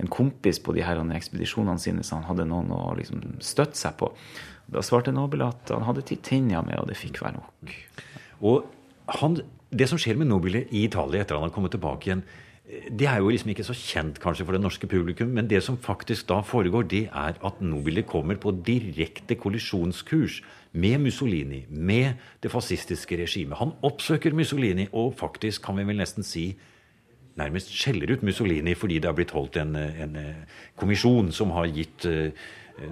en 0.00 0.10
kompis 0.12 0.60
på 0.62 0.74
de 0.76 0.84
her 0.86 1.00
ekspedisjonene 1.16 1.80
sine, 1.80 2.04
så 2.04 2.20
han 2.20 2.28
hadde 2.30 2.48
noen 2.48 2.72
å 2.74 2.94
liksom 2.98 3.22
støtte 3.44 3.78
seg 3.78 3.98
på. 4.00 4.12
Da 4.72 4.82
svarte 4.82 5.14
Nobel 5.14 5.44
at 5.46 5.70
han 5.70 5.84
hadde 5.86 6.04
Titinia 6.06 6.62
med, 6.66 6.80
og 6.80 6.88
det 6.90 6.98
fikk 6.98 7.22
være 7.22 7.38
nok. 7.38 7.76
Og 8.42 8.66
han, 9.20 9.40
Det 9.70 9.88
som 9.90 9.98
skjer 9.98 10.16
med 10.16 10.28
Nobile 10.30 10.64
i 10.70 10.84
Italia 10.86 11.20
etter 11.22 11.34
han 11.34 11.48
har 11.48 11.54
kommet 11.54 11.72
tilbake 11.74 12.06
igjen, 12.06 12.22
det 12.66 13.06
er 13.06 13.20
jo 13.22 13.30
liksom 13.30 13.50
ikke 13.52 13.66
så 13.66 13.74
kjent 13.78 14.18
kanskje 14.22 14.44
for 14.46 14.56
det 14.56 14.62
norske 14.62 14.88
publikum, 14.90 15.28
men 15.34 15.46
det 15.46 15.60
som 15.62 15.76
faktisk 15.78 16.26
da 16.26 16.40
foregår, 16.42 16.88
det 16.90 17.04
er 17.14 17.36
at 17.38 17.60
Nobile 17.62 18.02
kommer 18.02 18.38
på 18.42 18.50
direkte 18.66 19.36
kollisjonskurs 19.38 20.40
med 20.72 20.98
Mussolini, 21.04 21.64
med 21.70 22.18
det 22.42 22.50
fascistiske 22.50 23.18
regimet. 23.22 23.58
Han 23.58 23.74
oppsøker 23.86 24.34
Mussolini 24.34 24.88
og 24.92 25.14
faktisk, 25.18 25.62
kan 25.62 25.78
vi 25.78 25.86
vel 25.86 26.02
nesten 26.02 26.26
si, 26.26 26.56
nærmest 27.40 27.72
skjeller 27.74 28.14
ut 28.14 28.24
Mussolini 28.26 28.76
fordi 28.78 29.00
det 29.00 29.10
har 29.10 29.16
blitt 29.16 29.34
holdt 29.36 29.58
en, 29.62 29.74
en 29.76 30.20
eh, 30.20 30.60
kommisjon 30.80 31.32
som 31.36 31.54
har 31.56 31.68
gitt 31.72 32.08
uh, 32.08 32.30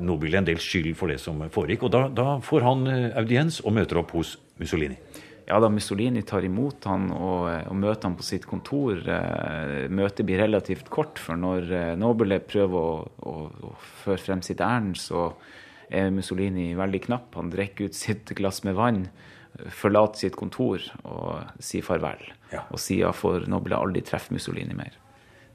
Nobile 0.00 0.38
en 0.40 0.46
del 0.48 0.60
skyld 0.64 0.94
for 0.96 1.12
det 1.12 1.18
som 1.20 1.42
foregikk. 1.52 1.82
Og 1.84 1.90
da, 1.92 2.06
da 2.08 2.38
får 2.44 2.64
han 2.64 2.86
uh, 2.88 3.10
audiens 3.20 3.60
og 3.64 3.76
møter 3.76 4.00
opp 4.00 4.14
hos 4.16 4.38
Mussolini 4.60 4.96
ja, 5.44 5.58
da 5.60 5.68
Mussolini 5.68 6.22
tar 6.24 6.44
imot 6.46 6.86
han 6.88 7.10
og, 7.12 7.48
og 7.68 7.76
møter 7.76 8.08
han 8.08 8.16
på 8.16 8.24
sitt 8.24 8.46
kontor, 8.48 8.96
eh, 8.96 9.90
møtet 9.92 10.24
blir 10.26 10.40
relativt 10.40 10.88
kort. 10.92 11.20
For 11.20 11.38
når 11.38 11.68
eh, 11.68 11.90
Nobile 12.00 12.40
prøver 12.44 12.78
å, 12.78 13.04
å, 13.04 13.34
å, 13.68 13.74
føre 14.04 14.22
frem 14.22 14.44
sitt 14.44 14.62
ærend, 14.64 14.96
så 15.00 15.32
er 15.92 16.14
Mussolini 16.14 16.72
veldig 16.78 17.02
knapp. 17.08 17.34
Han 17.36 17.52
drikker 17.52 17.90
ut 17.90 17.98
sitt 17.98 18.32
glass 18.38 18.62
med 18.64 18.78
vann, 18.78 19.04
forlater 19.74 20.24
sitt 20.24 20.36
kontor 20.38 20.82
og 21.04 21.62
sier 21.62 21.86
farvel. 21.86 22.22
Ja. 22.52 22.64
Og 22.70 22.80
siden 22.82 23.14
får 23.16 23.48
Nobile 23.50 23.78
aldri 23.78 24.02
treffe 24.06 24.34
Mussolini 24.34 24.76
mer. 24.76 24.96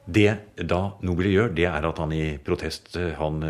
Det 0.09 0.31
da 0.65 0.81
Nobile 1.05 1.35
gjør, 1.35 1.53
det 1.53 1.67
er 1.69 1.85
at 1.85 2.01
han 2.01 2.15
i 2.15 2.23
protest 2.41 2.95
han 3.19 3.43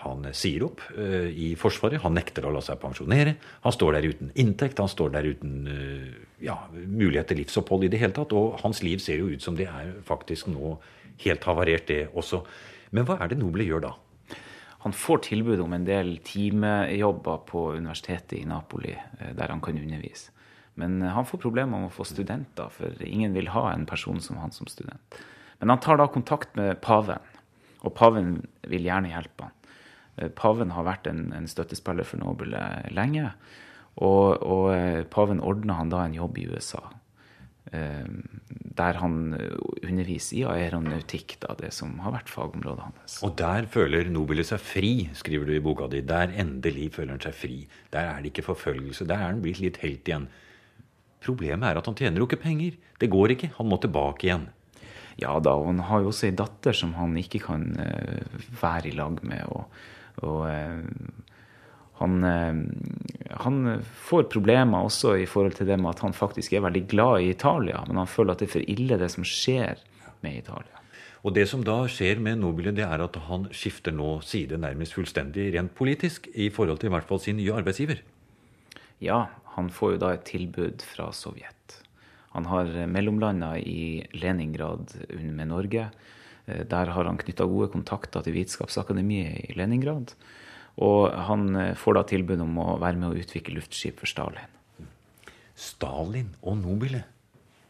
han 0.00 0.24
sier 0.36 0.64
opp 0.64 0.82
uh, 0.96 1.28
i 1.28 1.52
Forsvaret. 1.60 2.00
Han 2.04 2.14
nekter 2.16 2.46
å 2.46 2.52
la 2.54 2.62
seg 2.64 2.80
pensjonere. 2.80 3.36
Han 3.66 3.74
står 3.74 3.98
der 3.98 4.08
uten 4.08 4.32
inntekt. 4.40 4.80
Han 4.80 4.90
står 4.90 5.12
der 5.16 5.28
uten 5.28 5.56
uh, 5.68 6.20
ja, 6.44 6.56
mulighet 6.72 7.30
til 7.30 7.42
livsopphold 7.42 7.86
i 7.86 7.92
det 7.92 8.00
hele 8.02 8.16
tatt. 8.16 8.34
Og 8.36 8.58
hans 8.64 8.82
liv 8.86 9.02
ser 9.04 9.20
jo 9.20 9.30
ut 9.32 9.44
som 9.44 9.58
det 9.58 9.68
er 9.68 9.92
faktisk 10.08 10.50
nå 10.52 10.78
helt 11.24 11.44
havarert, 11.44 11.88
det 11.90 12.06
også. 12.16 12.42
Men 12.96 13.06
hva 13.08 13.18
er 13.20 13.32
det 13.32 13.40
Nobile 13.40 13.68
gjør 13.68 13.90
da? 13.90 13.92
Han 14.84 14.94
får 14.96 15.24
tilbud 15.28 15.60
om 15.60 15.72
en 15.76 15.84
del 15.84 16.14
timejobber 16.24 17.42
på 17.48 17.66
universitetet 17.76 18.38
i 18.38 18.44
Napoli, 18.48 18.94
uh, 18.96 19.32
der 19.36 19.52
han 19.52 19.60
kan 19.60 19.78
undervise. 19.78 20.32
Men 20.80 21.02
han 21.02 21.26
får 21.26 21.42
problemer 21.42 21.76
med 21.76 21.90
å 21.90 21.92
få 21.92 22.06
studenter, 22.08 22.70
for 22.72 23.02
ingen 23.04 23.34
vil 23.36 23.50
ha 23.52 23.66
en 23.72 23.84
person 23.88 24.20
som 24.22 24.38
han 24.40 24.54
som 24.54 24.68
student. 24.70 25.18
Men 25.60 25.74
han 25.74 25.80
tar 25.82 25.98
da 26.00 26.06
kontakt 26.08 26.54
med 26.56 26.78
paven, 26.80 27.20
og 27.84 27.92
paven 27.96 28.38
vil 28.70 28.86
gjerne 28.88 29.10
hjelpe 29.12 29.48
han. 29.48 29.74
Eh, 30.16 30.30
paven 30.36 30.72
har 30.76 30.86
vært 30.88 31.10
en, 31.10 31.26
en 31.36 31.48
støttespiller 31.48 32.06
for 32.08 32.22
Nobel 32.22 32.56
lenge. 32.96 33.32
Og, 34.00 34.40
og 34.40 34.70
eh, 34.72 35.02
paven 35.10 35.42
ordna 35.44 35.80
han 35.80 35.92
da 35.92 36.04
en 36.06 36.16
jobb 36.16 36.38
i 36.40 36.46
USA. 36.48 36.82
Eh, 37.70 38.06
der 38.80 38.96
han 39.02 39.16
underviser 39.36 40.38
i 40.38 40.44
aeronautikk, 40.48 41.36
da, 41.42 41.54
det 41.58 41.72
som 41.76 41.92
har 42.00 42.14
vært 42.14 42.32
fagområdet 42.32 42.86
hans. 42.86 43.18
Og 43.26 43.34
der 43.38 43.68
føler 43.70 44.08
Nobile 44.08 44.46
seg 44.46 44.62
fri, 44.64 44.92
skriver 45.14 45.50
du 45.50 45.54
i 45.56 45.62
boka 45.64 45.90
di. 45.92 46.00
Der 46.06 46.32
endelig 46.40 46.94
føler 46.96 47.16
han 47.16 47.24
seg 47.24 47.36
fri. 47.36 47.58
Der 47.92 48.08
er 48.14 48.22
det 48.22 48.32
ikke 48.32 48.48
forfølgelse. 48.48 49.08
Der 49.10 49.20
er 49.20 49.28
han 49.28 49.44
blitt 49.44 49.60
litt 49.60 49.82
helt 49.84 50.08
igjen. 50.08 50.30
Problemet 51.20 51.68
er 51.68 51.82
at 51.82 51.90
han 51.90 51.98
tjener 51.98 52.22
jo 52.22 52.30
ikke 52.30 52.40
penger. 52.40 52.80
Det 53.00 53.12
går 53.12 53.36
ikke. 53.36 53.52
Han 53.58 53.68
må 53.68 53.76
tilbake 53.82 54.30
igjen. 54.30 54.48
Ja 55.20 55.34
da, 55.42 55.52
og 55.52 55.68
han 55.68 55.82
har 55.84 56.00
jo 56.00 56.14
også 56.14 56.30
ei 56.30 56.36
datter 56.36 56.72
som 56.72 56.94
han 56.96 57.12
ikke 57.20 57.42
kan 57.44 57.66
være 58.62 58.88
i 58.88 58.96
lag 58.96 59.20
med. 59.20 59.44
og 59.52 59.66
og 60.26 60.44
eh, 60.50 60.80
han, 62.00 62.24
eh, 62.24 63.34
han, 63.44 63.82
får 64.08 64.28
problemer 64.32 64.88
også 64.88 65.18
i 65.20 65.28
forhold 65.28 65.58
til 65.58 65.68
det 65.68 65.76
med 65.80 65.92
at 65.92 66.04
han 66.06 66.16
faktisk 66.16 66.54
er 66.56 66.64
veldig 66.64 66.86
glad 66.88 67.20
i 67.20 67.32
Italia, 67.34 67.82
men 67.88 68.00
han 68.00 68.08
føler 68.08 68.34
at 68.34 68.42
det 68.42 68.48
er 68.48 68.54
for 68.56 68.72
ille, 68.74 68.98
det 69.00 69.10
som 69.12 69.26
skjer 69.26 69.82
med 70.24 70.38
Italia. 70.40 70.80
Og 71.20 71.34
det 71.36 71.44
som 71.50 71.60
da 71.64 71.82
skjer 71.92 72.22
med 72.24 72.40
Nobile, 72.40 72.72
det 72.72 72.86
er 72.86 73.04
at 73.04 73.18
han 73.26 73.44
skifter 73.52 73.92
nå 73.92 74.18
side 74.24 74.56
nærmest 74.56 74.96
fullstendig 74.96 75.50
rent 75.52 75.74
politisk 75.76 76.30
i 76.32 76.48
forhold 76.48 76.80
til 76.80 76.88
i 76.88 76.94
hvert 76.94 77.08
fall 77.08 77.20
sin 77.20 77.36
nye 77.36 77.58
arbeidsgiver. 77.60 78.00
Ja, 79.04 79.26
han 79.56 79.68
får 79.72 79.94
jo 79.94 80.00
da 80.00 80.14
et 80.16 80.24
tilbud 80.28 80.84
fra 80.84 81.10
Sovjet. 81.12 81.76
Han 82.32 82.46
har 82.48 82.70
mellomlanda 82.88 83.56
i 83.58 84.06
Leningrad 84.16 84.94
med 85.20 85.50
Norge. 85.50 85.90
Eh, 86.46 86.64
der 86.64 86.92
har 86.94 87.04
han 87.04 87.20
knytta 87.20 87.44
gode 87.44 87.68
kontakter 87.74 88.24
til 88.24 88.38
Vitenskapsakademiet 88.38 89.50
i 89.50 89.58
Leningrad. 89.58 90.14
Og 90.80 91.12
han 91.28 91.54
eh, 91.56 91.76
får 91.78 91.98
da 91.98 92.04
tilbud 92.08 92.42
om 92.44 92.58
å 92.62 92.74
være 92.80 93.00
med 93.00 93.12
å 93.12 93.22
utvikle 93.22 93.58
luftskip 93.58 94.00
for 94.00 94.10
Stalin. 94.10 94.58
Stalin 95.60 96.30
og 96.40 96.60
Nobile. 96.62 97.04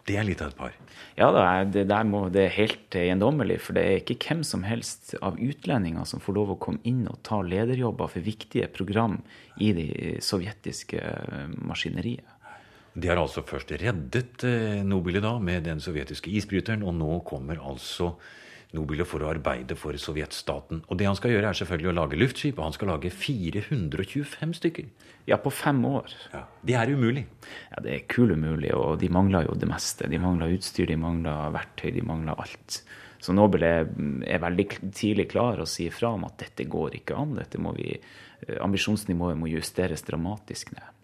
Det 0.07 0.17
er 0.19 0.25
litt 0.27 0.41
av 0.43 0.51
et 0.51 0.59
par. 0.59 0.75
Ja, 1.19 1.29
det, 1.69 1.85
der 1.91 2.07
må, 2.09 2.25
det 2.33 2.47
er 2.47 2.57
helt 2.57 2.97
eiendommelig. 2.99 3.61
For 3.63 3.77
det 3.77 3.85
er 3.85 4.01
ikke 4.01 4.17
hvem 4.25 4.43
som 4.47 4.65
helst 4.67 5.13
av 5.23 5.39
utlendinger 5.39 6.07
som 6.09 6.23
får 6.23 6.39
lov 6.39 6.55
å 6.55 6.59
komme 6.63 6.83
inn 6.89 7.05
og 7.11 7.21
ta 7.27 7.43
lederjobber 7.47 8.11
for 8.11 8.27
viktige 8.27 8.71
program 8.73 9.21
i 9.61 9.73
det 9.77 9.89
sovjetiske 10.27 11.03
eh, 11.03 11.57
maskineriet. 11.67 12.37
De 12.91 13.07
har 13.07 13.21
altså 13.21 13.45
først 13.47 13.71
reddet 13.79 14.43
Nobile 14.83 15.21
da 15.23 15.37
med 15.39 15.63
den 15.69 15.79
sovjetiske 15.83 16.33
isbryteren, 16.35 16.83
og 16.83 16.97
nå 16.99 17.21
kommer 17.23 17.61
altså 17.63 18.17
Nobile 18.77 19.05
for 19.09 19.25
å 19.25 19.31
arbeide 19.33 19.75
for 19.79 19.97
sovjetstaten. 19.99 20.85
Og 20.87 20.99
det 20.99 21.09
han 21.09 21.17
skal 21.19 21.33
gjøre, 21.35 21.51
er 21.51 21.59
selvfølgelig 21.59 21.91
å 21.91 21.97
lage 21.97 22.19
luftskip, 22.21 22.59
og 22.59 22.69
han 22.69 22.77
skal 22.77 22.93
lage 22.93 23.11
425 23.11 24.55
stykker. 24.61 24.91
Ja, 25.27 25.41
på 25.43 25.51
fem 25.51 25.83
år. 25.89 26.15
Ja, 26.33 26.45
Det 26.63 26.77
er 26.79 26.93
umulig. 26.95 27.27
Ja, 27.73 27.83
det 27.83 27.95
er 27.95 28.07
kul 28.07 28.31
umulig, 28.31 28.73
og 28.75 29.01
de 29.01 29.09
mangler 29.09 29.49
jo 29.49 29.59
det 29.59 29.69
meste. 29.69 30.09
De 30.09 30.19
mangler 30.23 30.55
utstyr, 30.55 30.87
de 30.87 30.97
mangler 30.97 31.51
verktøy, 31.57 31.91
de 31.95 32.07
mangler 32.07 32.39
alt. 32.39 32.83
Så 33.21 33.35
Nobel 33.37 33.67
er, 33.67 33.91
er 34.25 34.41
veldig 34.41 34.67
tidlig 34.97 35.29
klar 35.35 35.61
og 35.61 35.69
sier 35.69 35.93
fra 35.93 36.15
om 36.17 36.25
at 36.29 36.39
dette 36.41 36.65
går 36.71 36.97
ikke 37.03 37.19
an. 37.19 37.37
Må 37.61 37.75
vi, 37.77 37.93
eh, 37.99 38.57
ambisjonsnivået 38.65 39.37
må 39.37 39.51
justeres 39.51 40.07
dramatisk 40.07 40.73
ned. 40.73 41.00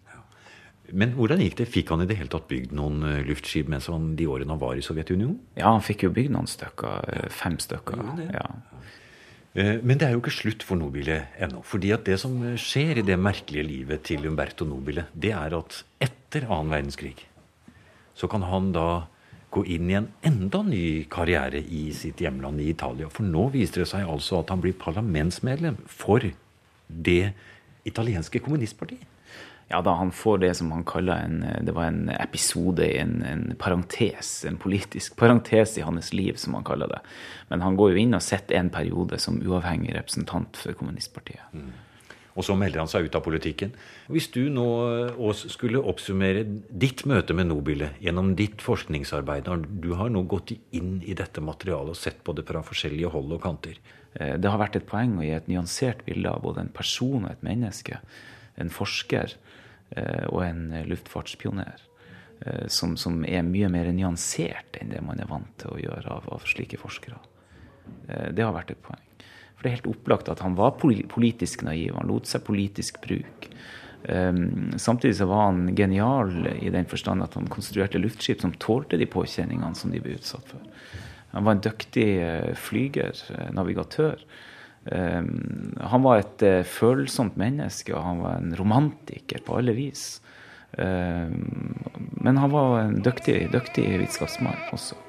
Men 0.95 1.13
hvordan 1.17 1.41
gikk 1.43 1.57
det? 1.59 1.67
Fikk 1.71 1.91
han 1.91 2.03
i 2.03 2.07
det 2.07 2.17
hele 2.19 2.31
tatt 2.31 2.47
bygd 2.49 2.73
noen 2.77 3.03
eh, 3.07 3.23
luftskip 3.27 3.69
mens 3.71 3.89
han 3.91 4.13
de 4.19 4.27
årene 4.31 4.53
han 4.53 4.61
var 4.61 4.79
i 4.79 4.85
Sovjetunionen? 4.85 5.39
Ja, 5.59 5.71
han 5.73 5.83
fikk 5.83 6.05
jo 6.07 6.13
bygd 6.15 6.31
noen 6.35 6.47
stykker. 6.47 7.07
Eh, 7.11 7.29
fem 7.33 7.57
stykker. 7.61 8.03
Ja. 8.31 8.43
ja. 8.43 8.47
men 9.81 9.97
det 9.97 10.07
er 10.07 10.15
jo 10.15 10.21
ikke 10.21 10.35
slutt 10.35 10.63
for 10.63 10.79
Nobile 10.79 11.23
ennå. 11.41 11.63
fordi 11.65 11.91
at 11.95 12.05
det 12.05 12.19
som 12.21 12.37
skjer 12.61 13.01
i 13.01 13.07
det 13.07 13.17
merkelige 13.19 13.67
livet 13.67 14.05
til 14.07 14.27
Umberto 14.29 14.67
Nobile, 14.69 15.07
det 15.13 15.33
er 15.35 15.57
at 15.57 15.81
etter 16.03 16.47
annen 16.47 16.71
verdenskrig 16.75 17.17
så 18.17 18.29
kan 18.31 18.45
han 18.49 18.71
da 18.73 19.07
gå 19.53 19.63
inn 19.73 19.89
i 19.89 19.97
en 19.99 20.09
enda 20.25 20.61
ny 20.65 20.85
karriere 21.11 21.61
i 21.61 21.87
sitt 21.95 22.21
hjemland 22.21 22.61
i 22.61 22.71
Italia. 22.73 23.09
For 23.13 23.25
nå 23.25 23.47
viser 23.53 23.83
det 23.83 23.91
seg 23.93 24.09
altså 24.09 24.41
at 24.41 24.51
han 24.53 24.63
blir 24.63 24.77
parlamentsmedlem 24.77 25.77
for 25.89 26.25
det 26.87 27.21
italienske 27.87 28.41
kommunistpartiet. 28.43 29.05
Ja 29.67 29.81
da, 29.83 29.97
han 29.99 30.13
får 30.15 30.37
det 30.45 30.53
som 30.55 30.69
han 30.71 30.85
kaller 30.87 31.25
en 31.25 31.41
Det 31.67 31.73
var 31.75 31.89
en 31.89 32.07
episode, 32.09 32.85
en, 33.01 33.17
en 33.27 33.55
parentes, 33.59 34.45
en 34.47 34.57
politisk 34.57 35.15
parentes 35.21 35.77
i 35.77 35.83
hans 35.83 36.13
liv, 36.13 36.39
som 36.39 36.55
han 36.55 36.63
kaller 36.67 36.87
det. 36.87 37.01
Men 37.49 37.65
han 37.65 37.75
går 37.79 37.91
jo 37.91 38.05
inn 38.05 38.15
og 38.15 38.23
sitter 38.23 38.61
en 38.61 38.71
periode 38.71 39.19
som 39.19 39.41
uavhengig 39.43 39.95
representant 39.95 40.55
for 40.57 40.77
kommunistpartiet. 40.77 41.43
Mm. 41.51 41.75
Og 42.37 42.45
så 42.45 42.53
melder 42.53 42.83
han 42.83 42.89
seg 42.89 43.07
ut 43.07 43.15
av 43.17 43.23
politikken. 43.25 43.71
Hvis 44.13 44.29
du 44.29 44.43
nå 44.53 44.67
Ås, 45.17 45.47
skulle 45.49 45.81
oppsummere 45.81 46.43
ditt 46.69 47.01
møte 47.09 47.33
med 47.33 47.49
Nobilet 47.49 47.97
gjennom 48.03 48.35
ditt 48.37 48.61
forskningsarbeid 48.61 49.49
Du 49.81 49.95
har 49.97 50.11
nå 50.13 50.21
gått 50.29 50.53
inn 50.77 50.99
i 51.01 51.17
dette 51.17 51.41
materialet 51.41 51.95
og 51.95 51.97
sett 51.97 52.21
på 52.23 52.37
det 52.37 52.45
fra 52.47 52.61
forskjellige 52.65 53.09
hold 53.15 53.33
og 53.39 53.41
kanter. 53.43 53.81
Eh, 54.13 54.37
det 54.37 54.53
har 54.53 54.61
vært 54.61 54.77
et 54.77 54.87
poeng 54.87 55.17
å 55.17 55.25
gi 55.25 55.33
et 55.33 55.49
nyansert 55.49 56.05
bilde 56.05 56.29
av 56.29 56.45
både 56.45 56.67
en 56.67 56.73
person 56.73 57.25
og 57.25 57.31
et 57.33 57.45
menneske. 57.45 57.97
En 58.61 58.69
forsker 58.73 59.33
eh, 59.33 59.46
og 59.95 60.41
en 60.43 60.73
luftfartspioner. 60.87 61.87
Eh, 62.45 62.67
som, 62.67 62.97
som 62.97 63.23
er 63.25 63.45
mye 63.45 63.69
mer 63.71 63.89
nyansert 63.95 64.77
enn 64.77 64.91
det 64.93 65.01
man 65.05 65.19
er 65.21 65.29
vant 65.29 65.49
til 65.61 65.73
å 65.73 65.81
gjøre 65.81 66.13
av, 66.19 66.29
av 66.35 66.45
slike 66.45 66.79
forskere. 66.81 67.17
Det 68.07 68.43
har 68.43 68.51
vært 68.51 68.73
et 68.73 68.81
poeng. 68.83 69.03
For 69.55 69.63
det 69.63 69.69
er 69.69 69.77
helt 69.77 69.89
opplagt 69.89 70.29
at 70.29 70.41
han 70.43 70.57
var 70.57 70.75
politisk 70.77 71.63
naiv. 71.63 71.95
Han 71.95 72.09
lot 72.09 72.27
seg 72.29 72.43
politisk 72.45 72.99
bruke. 73.03 73.53
Um, 74.07 74.75
samtidig 74.79 75.17
så 75.17 75.25
var 75.27 75.47
han 75.47 75.71
genial 75.75 76.29
i 76.53 76.69
den 76.71 76.85
forstand 76.87 77.25
at 77.25 77.33
han 77.39 77.47
konstruerte 77.51 77.99
luftskip 77.99 78.43
som 78.43 78.53
tålte 78.61 78.99
de 78.99 79.07
påkjenningene 79.09 79.75
som 79.75 79.91
de 79.91 80.03
ble 80.03 80.17
utsatt 80.19 80.51
for. 80.51 80.61
Han 81.33 81.47
var 81.47 81.57
en 81.57 81.63
dyktig 81.63 82.09
flyger, 82.59 83.23
navigatør. 83.55 84.21
Um, 84.91 85.73
han 85.81 86.03
var 86.05 86.21
et 86.21 86.43
uh, 86.45 86.61
følsomt 86.63 87.35
menneske, 87.39 87.95
og 87.95 88.05
han 88.05 88.21
var 88.23 88.37
en 88.39 88.55
romantiker 88.55 89.43
på 89.45 89.59
alle 89.59 89.75
vis. 89.75 90.21
Um, 90.77 91.75
men 92.21 92.39
han 92.39 92.51
var 92.53 92.79
en 92.85 93.01
dyktig, 93.03 93.49
dyktig 93.53 93.87
vitenskapsmann 93.97 94.57
også. 94.75 94.99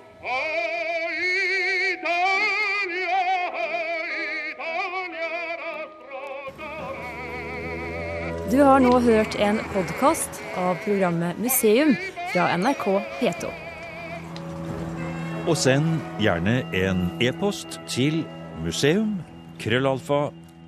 Du 8.49 8.63
har 8.65 8.81
nå 8.81 8.95
hørt 9.05 9.35
en 9.37 9.59
podkast 9.75 10.39
av 10.57 10.79
programmet 10.81 11.37
Museum 11.37 11.93
fra 12.33 12.47
NRK 12.57 12.87
P2. 13.21 13.51
Og 15.45 15.57
send 15.57 15.99
gjerne 16.21 16.63
en 16.77 17.11
e-post 17.25 17.77
til 17.93 18.23
museum 18.65 19.19
krøllalfa 19.59 20.21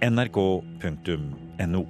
nrk.no. 0.02 1.82